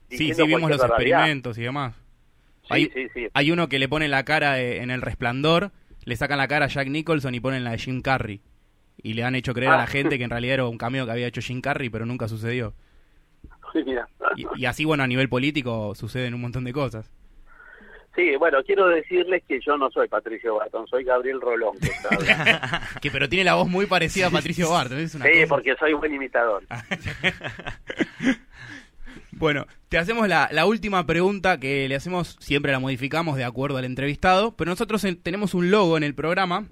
Sí, 0.09 0.33
sí, 0.35 0.43
vimos 0.47 0.71
los 0.71 0.79
barbaridad. 0.79 1.19
experimentos 1.21 1.59
y 1.59 1.63
demás. 1.63 1.95
Sí, 2.63 2.69
Hay- 2.71 2.91
sí, 2.95 3.09
sí. 3.15 3.27
Hay 3.35 3.51
uno 3.51 3.69
que 3.69 3.79
le 3.79 3.89
pone 3.89 4.09
la 4.09 4.25
cara 4.25 4.61
eh, 4.61 4.83
en 4.83 4.91
el 4.91 5.03
resplandor, 5.03 5.73
le 6.05 6.17
sacan 6.17 6.39
la 6.39 6.49
cara 6.49 6.67
a 6.67 6.69
Jack 6.69 6.89
Nicholson 6.89 7.35
y 7.35 7.41
ponen 7.41 7.65
la 7.65 7.73
de 7.73 7.79
Jim 7.79 8.03
Carrey. 8.03 8.41
Y 9.03 9.15
le 9.15 9.25
han 9.25 9.35
hecho 9.35 9.53
creer 9.55 9.73
a 9.73 9.75
Ah. 9.75 9.79
la 9.79 9.87
gente 9.87 10.17
que 10.19 10.25
en 10.25 10.31
realidad 10.37 10.55
era 10.55 10.67
un 10.69 10.79
cameo 10.79 11.05
que 11.07 11.13
había 11.13 11.27
hecho 11.27 11.41
Jim 11.41 11.61
Carrey, 11.61 11.91
pero 11.91 12.07
nunca 12.07 12.29
sucedió. 12.29 12.73
Sí, 13.73 13.83
mira. 13.85 14.09
Y, 14.37 14.47
y 14.57 14.65
así, 14.67 14.85
bueno, 14.85 15.03
a 15.03 15.07
nivel 15.07 15.29
político 15.29 15.95
suceden 15.95 16.35
un 16.35 16.41
montón 16.41 16.65
de 16.65 16.73
cosas. 16.73 17.13
Sí, 18.17 18.35
bueno, 18.39 18.59
quiero 18.65 18.89
decirles 18.89 19.43
que 19.47 19.61
yo 19.65 19.77
no 19.77 19.91
soy 19.91 20.09
Patricio 20.09 20.55
Barton, 20.57 20.87
soy 20.89 21.05
Gabriel 21.05 21.41
Rolón. 21.41 21.77
Que 23.03 23.11
pero 23.11 23.29
tiene 23.29 23.45
la 23.45 23.55
voz 23.55 23.69
muy 23.69 23.85
parecida 23.87 24.29
a 24.29 24.31
Patricio 24.31 24.71
Barton. 24.71 24.99
Es 24.99 25.15
una 25.15 25.27
sí, 25.27 25.33
cosa- 25.35 25.47
porque 25.49 25.75
soy 25.79 25.93
buen 25.93 26.15
imitador. 26.15 26.63
Bueno, 29.33 29.67
te 29.91 29.99
hacemos 29.99 30.29
la, 30.29 30.49
la 30.51 30.65
última 30.65 31.05
pregunta 31.07 31.61
que 31.61 31.87
le 31.89 31.95
hacemos, 31.95 32.37
siempre 32.41 32.73
la 32.73 32.79
modificamos 32.79 33.37
de 33.37 33.45
acuerdo 33.45 33.77
al 33.77 33.85
entrevistado, 33.85 34.57
pero 34.57 34.71
nosotros 34.71 35.05
en- 35.05 35.17
tenemos 35.21 35.53
un 35.53 35.71
logo 35.71 35.99
en 35.99 36.05
el 36.05 36.15
programa 36.15 36.67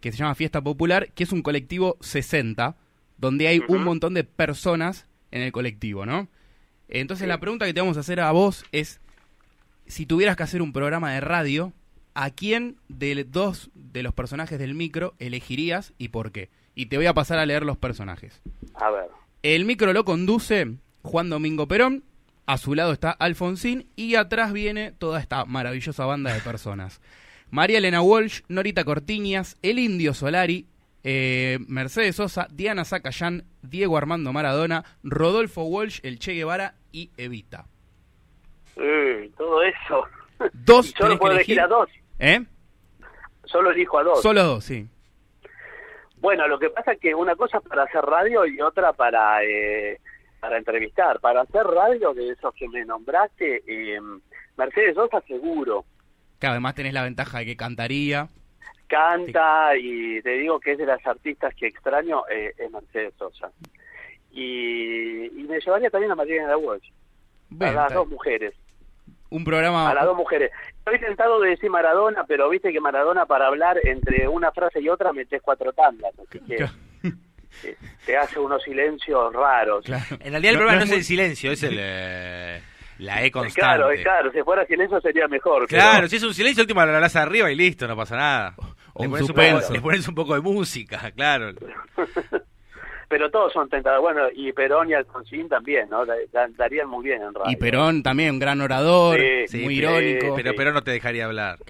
que 0.00 0.12
se 0.12 0.18
llama 0.18 0.36
Fiesta 0.36 0.62
Popular, 0.62 1.08
que 1.12 1.24
es 1.24 1.32
un 1.32 1.42
colectivo 1.42 1.96
60, 2.02 2.76
donde 3.16 3.48
hay 3.48 3.60
un 3.66 3.82
montón 3.82 4.14
de 4.14 4.22
personas 4.22 5.08
en 5.32 5.42
el 5.42 5.50
colectivo, 5.50 6.06
¿no? 6.06 6.28
Entonces 6.88 7.24
Sí. 7.24 7.28
la 7.28 7.40
pregunta 7.40 7.66
que 7.66 7.74
te 7.74 7.80
vamos 7.80 7.96
a 7.96 8.00
hacer 8.00 8.20
a 8.20 8.30
vos 8.30 8.64
es, 8.70 9.00
si 9.86 10.06
tuvieras 10.06 10.36
que 10.36 10.42
hacer 10.42 10.62
un 10.62 10.72
programa 10.72 11.12
de 11.12 11.20
radio, 11.20 11.72
¿a 12.14 12.30
quién 12.30 12.76
de 12.88 13.24
dos 13.24 13.70
de 13.74 14.02
los 14.02 14.14
personajes 14.14 14.58
del 14.58 14.74
micro 14.74 15.14
elegirías 15.18 15.92
y 15.98 16.08
por 16.08 16.32
qué? 16.32 16.50
Y 16.74 16.86
te 16.86 16.96
voy 16.96 17.06
a 17.06 17.14
pasar 17.14 17.38
a 17.38 17.46
leer 17.46 17.64
los 17.64 17.76
personajes. 17.76 18.40
A 18.74 18.90
ver. 18.90 19.06
El 19.42 19.64
micro 19.64 19.92
lo 19.92 20.04
conduce 20.04 20.76
Juan 21.02 21.28
Domingo 21.28 21.68
Perón, 21.68 22.04
a 22.46 22.58
su 22.58 22.74
lado 22.74 22.92
está 22.92 23.10
Alfonsín 23.10 23.88
y 23.96 24.16
atrás 24.16 24.52
viene 24.52 24.92
toda 24.92 25.20
esta 25.20 25.44
maravillosa 25.44 26.04
banda 26.04 26.32
de 26.32 26.40
personas. 26.40 27.00
María 27.50 27.78
Elena 27.78 28.02
Walsh, 28.02 28.40
Norita 28.48 28.84
Cortiñas, 28.84 29.56
El 29.62 29.78
Indio 29.78 30.12
Solari, 30.14 30.66
eh, 31.04 31.58
Mercedes 31.68 32.16
Sosa, 32.16 32.48
Diana 32.50 32.84
Zacayán, 32.84 33.44
Diego 33.62 33.96
Armando 33.96 34.32
Maradona, 34.32 34.84
Rodolfo 35.02 35.62
Walsh, 35.64 36.00
El 36.02 36.18
Che 36.18 36.32
Guevara 36.32 36.74
y 36.90 37.10
Evita. 37.16 37.66
Todo 38.74 39.62
eso. 39.62 40.04
Dos 40.52 40.86
Y 40.90 40.92
solo 40.92 41.14
que 41.14 41.18
puedo 41.18 41.34
elegir 41.34 41.58
elegir. 41.58 41.60
a 41.60 41.66
dos. 41.66 41.88
¿Eh? 42.18 42.44
Solo 43.44 43.70
elijo 43.70 43.98
a 43.98 44.02
dos. 44.02 44.22
Solo 44.22 44.42
dos, 44.42 44.64
sí. 44.64 44.88
Bueno, 46.18 46.48
lo 46.48 46.58
que 46.58 46.70
pasa 46.70 46.92
es 46.92 47.00
que 47.00 47.14
una 47.14 47.36
cosa 47.36 47.58
es 47.58 47.64
para 47.64 47.82
hacer 47.84 48.00
radio 48.02 48.46
y 48.46 48.60
otra 48.60 48.92
para 48.94 49.44
eh, 49.44 50.00
para 50.40 50.58
entrevistar. 50.58 51.20
Para 51.20 51.42
hacer 51.42 51.64
radio, 51.64 52.14
de 52.14 52.30
esos 52.30 52.54
que 52.54 52.68
me 52.68 52.84
nombraste, 52.84 53.62
eh, 53.66 54.00
Mercedes 54.56 54.94
Sosa 54.94 55.20
seguro. 55.26 55.84
Claro, 56.38 56.52
además 56.52 56.74
tenés 56.74 56.92
la 56.94 57.02
ventaja 57.02 57.38
de 57.38 57.46
que 57.46 57.56
cantaría. 57.56 58.28
Canta 58.86 59.76
y 59.76 60.20
te 60.22 60.30
digo 60.30 60.60
que 60.60 60.72
es 60.72 60.78
de 60.78 60.86
las 60.86 61.04
artistas 61.06 61.54
que 61.54 61.66
extraño, 61.66 62.22
eh, 62.30 62.54
es 62.58 62.70
Mercedes 62.70 63.14
Sosa. 63.18 63.50
Y, 64.30 65.26
y 65.26 65.44
me 65.44 65.60
llevaría 65.60 65.90
también 65.90 66.12
a 66.12 66.16
María 66.16 66.42
de 66.42 66.48
la 66.48 66.56
Walsh. 66.56 66.90
A 67.60 67.72
las 67.72 67.92
dos 67.92 68.08
mujeres. 68.08 68.54
Un 69.36 69.44
programa... 69.44 69.90
A 69.90 69.94
las 69.94 70.04
dos 70.04 70.16
mujeres. 70.16 70.50
Estoy 70.78 70.98
tentado 71.00 71.40
de 71.40 71.50
decir 71.50 71.70
Maradona, 71.70 72.24
pero 72.24 72.48
viste 72.48 72.72
que 72.72 72.80
Maradona 72.80 73.26
para 73.26 73.46
hablar 73.48 73.78
entre 73.84 74.28
una 74.28 74.52
frase 74.52 74.80
y 74.80 74.88
otra 74.88 75.12
metes 75.12 75.42
cuatro 75.42 75.72
tandas. 75.72 76.12
Así 76.18 76.38
que 76.40 76.56
Claro. 76.56 76.72
te 78.06 78.16
hace 78.16 78.38
unos 78.38 78.62
silencios 78.62 79.32
raros. 79.32 79.84
Claro. 79.84 80.04
En 80.20 80.30
realidad 80.32 80.50
el 80.52 80.54
No- 80.54 80.58
problema 80.60 80.72
no 80.72 80.78
no, 80.78 80.84
es 80.84 80.88
muy- 80.90 80.98
el 80.98 81.04
silencio, 81.04 81.52
es 81.52 81.62
el, 81.62 81.76
eh, 81.78 82.62
la 82.98 83.24
E 83.24 83.30
constante. 83.30 83.60
Claro, 83.60 83.88
claro, 84.02 84.32
si 84.32 84.42
fuera 84.42 84.66
silencio 84.66 85.00
sería 85.00 85.26
mejor. 85.28 85.66
pero- 85.68 85.80
Claro, 85.82 86.08
si 86.08 86.16
es 86.16 86.22
un 86.22 86.34
silencio, 86.34 86.62
último 86.62 86.84
la 86.84 86.94
hablas 86.94 87.16
arriba 87.16 87.50
y 87.50 87.56
listo, 87.56 87.86
no 87.88 87.96
pasa 87.96 88.16
nada. 88.16 88.54
O 88.92 89.02
le, 89.02 89.06
un 89.06 89.10
pones 89.12 89.22
un 89.22 89.26
suspenso. 89.26 89.60
poco, 89.62 89.72
le 89.72 89.80
pones 89.80 90.08
un 90.08 90.14
poco 90.14 90.34
de 90.34 90.40
música, 90.42 91.10
claro. 91.10 91.50
pero 93.08 93.30
todos 93.30 93.52
son 93.52 93.68
tentados. 93.68 94.00
Bueno, 94.00 94.22
y 94.34 94.52
Perón 94.52 94.90
y 94.90 94.94
Alfonsín 94.94 95.48
también, 95.48 95.88
¿no? 95.90 96.04
Da- 96.06 96.14
da- 96.32 96.48
Darían 96.56 96.88
muy 96.88 97.04
bien 97.04 97.22
en 97.22 97.34
radio. 97.34 97.50
Y 97.50 97.56
Perón 97.56 98.02
también, 98.02 98.32
un 98.32 98.38
gran 98.38 98.60
orador, 98.60 99.18
Sí, 99.20 99.46
Sí, 99.48 99.64
muy 99.64 99.76
irónico. 99.78 100.34
Pero, 100.36 100.50
Sí. 100.50 100.56
pero 100.56 100.72
no 100.72 100.82
te 100.82 100.90
dejaría 100.90 101.24
hablar. 101.26 101.58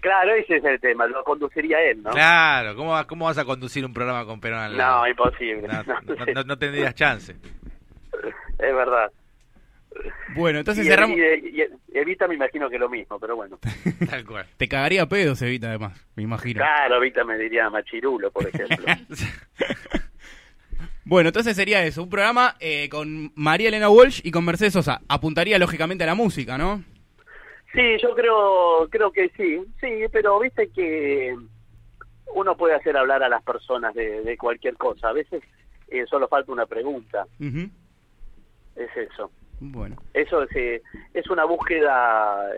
Claro, 0.00 0.34
ese 0.34 0.58
es 0.58 0.64
el 0.64 0.78
tema, 0.78 1.08
lo 1.08 1.24
conduciría 1.24 1.80
él, 1.82 2.00
¿no? 2.00 2.10
Claro, 2.12 2.76
¿cómo, 2.76 2.94
¿cómo 3.08 3.24
vas 3.24 3.38
a 3.38 3.44
conducir 3.44 3.84
un 3.84 3.92
programa 3.92 4.24
con 4.24 4.38
Perón 4.40 4.60
al 4.60 4.76
lado? 4.76 5.00
No, 5.00 5.08
imposible. 5.08 5.66
No, 5.66 5.82
No, 6.06 6.14
no- 6.14 6.32
no- 6.32 6.42
no 6.44 6.58
tendrías 6.58 6.94
chance. 6.94 7.32
Es 7.32 8.74
verdad. 8.74 9.10
Bueno, 10.36 10.58
entonces 10.60 10.86
y, 10.86 10.88
cerramos... 10.88 11.16
y- 11.16 11.22
y- 11.22 11.62
y 11.62 11.98
Evita 11.98 12.28
me 12.28 12.34
imagino 12.36 12.68
que 12.70 12.78
lo 12.78 12.88
mismo, 12.88 13.18
pero 13.18 13.34
bueno. 13.34 13.58
Tal 14.10 14.24
cual. 14.24 14.46
Te 14.56 14.68
cagaría 14.68 15.06
pedos, 15.06 15.40
Evita, 15.42 15.68
además, 15.70 16.06
me 16.14 16.22
imagino. 16.22 16.58
Claro, 16.60 16.96
Evita 16.98 17.24
me 17.24 17.36
diría 17.36 17.68
machirulo, 17.70 18.30
por 18.30 18.46
ejemplo. 18.46 18.86
Bueno, 21.08 21.28
entonces 21.28 21.54
sería 21.54 21.84
eso, 21.84 22.02
un 22.02 22.10
programa 22.10 22.56
eh, 22.58 22.88
con 22.88 23.30
María 23.36 23.68
Elena 23.68 23.88
Walsh 23.88 24.22
y 24.24 24.32
con 24.32 24.44
Mercedes 24.44 24.72
Sosa. 24.72 25.00
Apuntaría 25.08 25.56
lógicamente 25.56 26.02
a 26.02 26.08
la 26.08 26.16
música, 26.16 26.58
¿no? 26.58 26.82
Sí, 27.72 27.96
yo 28.02 28.12
creo, 28.16 28.88
creo 28.90 29.12
que 29.12 29.28
sí, 29.36 29.60
sí, 29.80 30.04
pero 30.10 30.40
viste 30.40 30.68
que 30.70 31.36
uno 32.34 32.56
puede 32.56 32.74
hacer 32.74 32.96
hablar 32.96 33.22
a 33.22 33.28
las 33.28 33.40
personas 33.44 33.94
de, 33.94 34.22
de 34.22 34.36
cualquier 34.36 34.76
cosa. 34.76 35.10
A 35.10 35.12
veces 35.12 35.44
eh, 35.88 36.04
solo 36.10 36.26
falta 36.26 36.50
una 36.50 36.66
pregunta, 36.66 37.24
Ujú. 37.38 37.70
es 38.74 38.96
eso. 38.96 39.30
Bueno, 39.60 39.94
Eso 40.12 40.42
es, 40.42 40.50
eh, 40.56 40.82
es 41.14 41.30
una 41.30 41.44
búsqueda, 41.44 42.50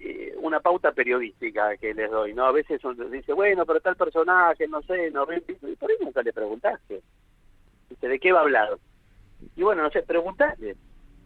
eh, 0.00 0.32
una 0.38 0.60
pauta 0.60 0.92
periodística 0.92 1.76
que 1.76 1.92
les 1.92 2.10
doy, 2.10 2.32
¿no? 2.32 2.46
A 2.46 2.52
veces 2.52 2.82
uno 2.84 3.04
dice, 3.04 3.34
bueno, 3.34 3.66
pero 3.66 3.80
tal 3.80 3.96
personaje, 3.96 4.66
no 4.66 4.80
sé, 4.80 5.10
no 5.10 5.26
y 5.30 5.76
por 5.76 5.90
ahí 5.90 5.96
nunca 6.00 6.22
le 6.22 6.32
preguntaste. 6.32 7.02
¿De 8.00 8.18
qué 8.18 8.32
va 8.32 8.40
a 8.40 8.42
hablar? 8.42 8.78
Y 9.56 9.62
bueno, 9.62 9.82
no 9.82 9.90
sé, 9.90 10.02
preguntaste. 10.02 10.76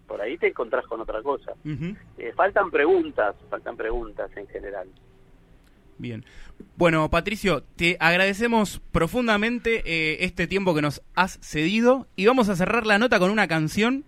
Por 0.06 0.20
ahí 0.20 0.36
te 0.38 0.48
encontrás 0.48 0.86
con 0.86 1.00
otra 1.00 1.22
cosa. 1.22 1.52
Eh, 2.18 2.32
faltan 2.36 2.70
preguntas, 2.70 3.34
faltan 3.48 3.76
preguntas 3.76 4.30
en 4.36 4.46
general. 4.48 4.88
bien. 5.98 6.24
Bueno, 6.76 7.08
Patricio, 7.10 7.62
te 7.76 7.96
agradecemos 8.00 8.80
profundamente 8.92 9.82
eh, 9.86 10.18
este 10.24 10.46
tiempo 10.46 10.74
que 10.74 10.82
nos 10.82 11.02
has 11.14 11.38
cedido 11.40 12.06
y 12.16 12.26
vamos 12.26 12.48
a 12.48 12.56
cerrar 12.56 12.86
la 12.86 12.98
nota 12.98 13.18
con 13.18 13.30
una 13.30 13.48
canción 13.48 14.04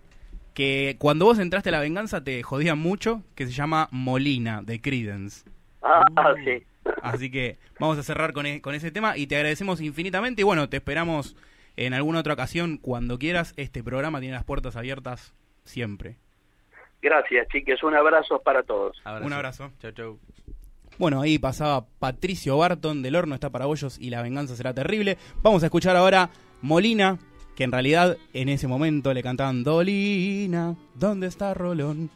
que 0.52 0.96
cuando 0.98 1.24
vos 1.26 1.38
entraste 1.38 1.68
a 1.70 1.72
La 1.72 1.80
Venganza 1.80 2.22
te 2.24 2.42
jodía 2.42 2.74
mucho, 2.74 3.22
que 3.34 3.46
se 3.46 3.52
llama 3.52 3.88
Molina, 3.90 4.62
de 4.62 4.80
Credence. 4.80 5.48
Ah, 5.82 6.02
ah, 6.16 6.34
sí. 6.44 6.62
Así 7.02 7.30
que 7.30 7.58
vamos 7.80 7.98
a 7.98 8.02
cerrar 8.02 8.32
con, 8.32 8.46
e- 8.46 8.60
con 8.60 8.74
ese 8.74 8.90
tema 8.90 9.16
y 9.16 9.26
te 9.26 9.36
agradecemos 9.36 9.80
infinitamente 9.80 10.42
y 10.42 10.44
bueno, 10.44 10.68
te 10.68 10.76
esperamos 10.78 11.36
en 11.76 11.94
alguna 11.94 12.20
otra 12.20 12.34
ocasión 12.34 12.78
cuando 12.78 13.18
quieras. 13.18 13.54
Este 13.56 13.82
programa 13.82 14.20
tiene 14.20 14.34
las 14.34 14.44
puertas 14.44 14.76
abiertas 14.76 15.34
siempre. 15.64 16.16
Gracias, 17.02 17.46
chiques. 17.48 17.82
Un 17.82 17.94
abrazo 17.94 18.40
para 18.40 18.62
todos. 18.62 19.00
Un 19.22 19.32
abrazo. 19.32 19.70
Chau, 19.80 19.92
chau. 19.92 20.18
Bueno, 20.98 21.20
ahí 21.20 21.38
pasaba 21.38 21.86
Patricio 21.98 22.56
Barton 22.56 23.02
del 23.02 23.16
horno 23.16 23.34
está 23.34 23.50
para 23.50 23.66
bollos 23.66 23.98
y 23.98 24.10
la 24.10 24.22
venganza 24.22 24.56
será 24.56 24.72
terrible. 24.72 25.18
Vamos 25.42 25.62
a 25.62 25.66
escuchar 25.66 25.94
ahora 25.94 26.30
Molina, 26.62 27.18
que 27.54 27.64
en 27.64 27.72
realidad 27.72 28.16
en 28.32 28.48
ese 28.48 28.66
momento 28.66 29.12
le 29.12 29.22
cantaban 29.22 29.62
Dolina, 29.62 30.74
¿dónde 30.94 31.26
está 31.26 31.52
Rolón? 31.52 32.10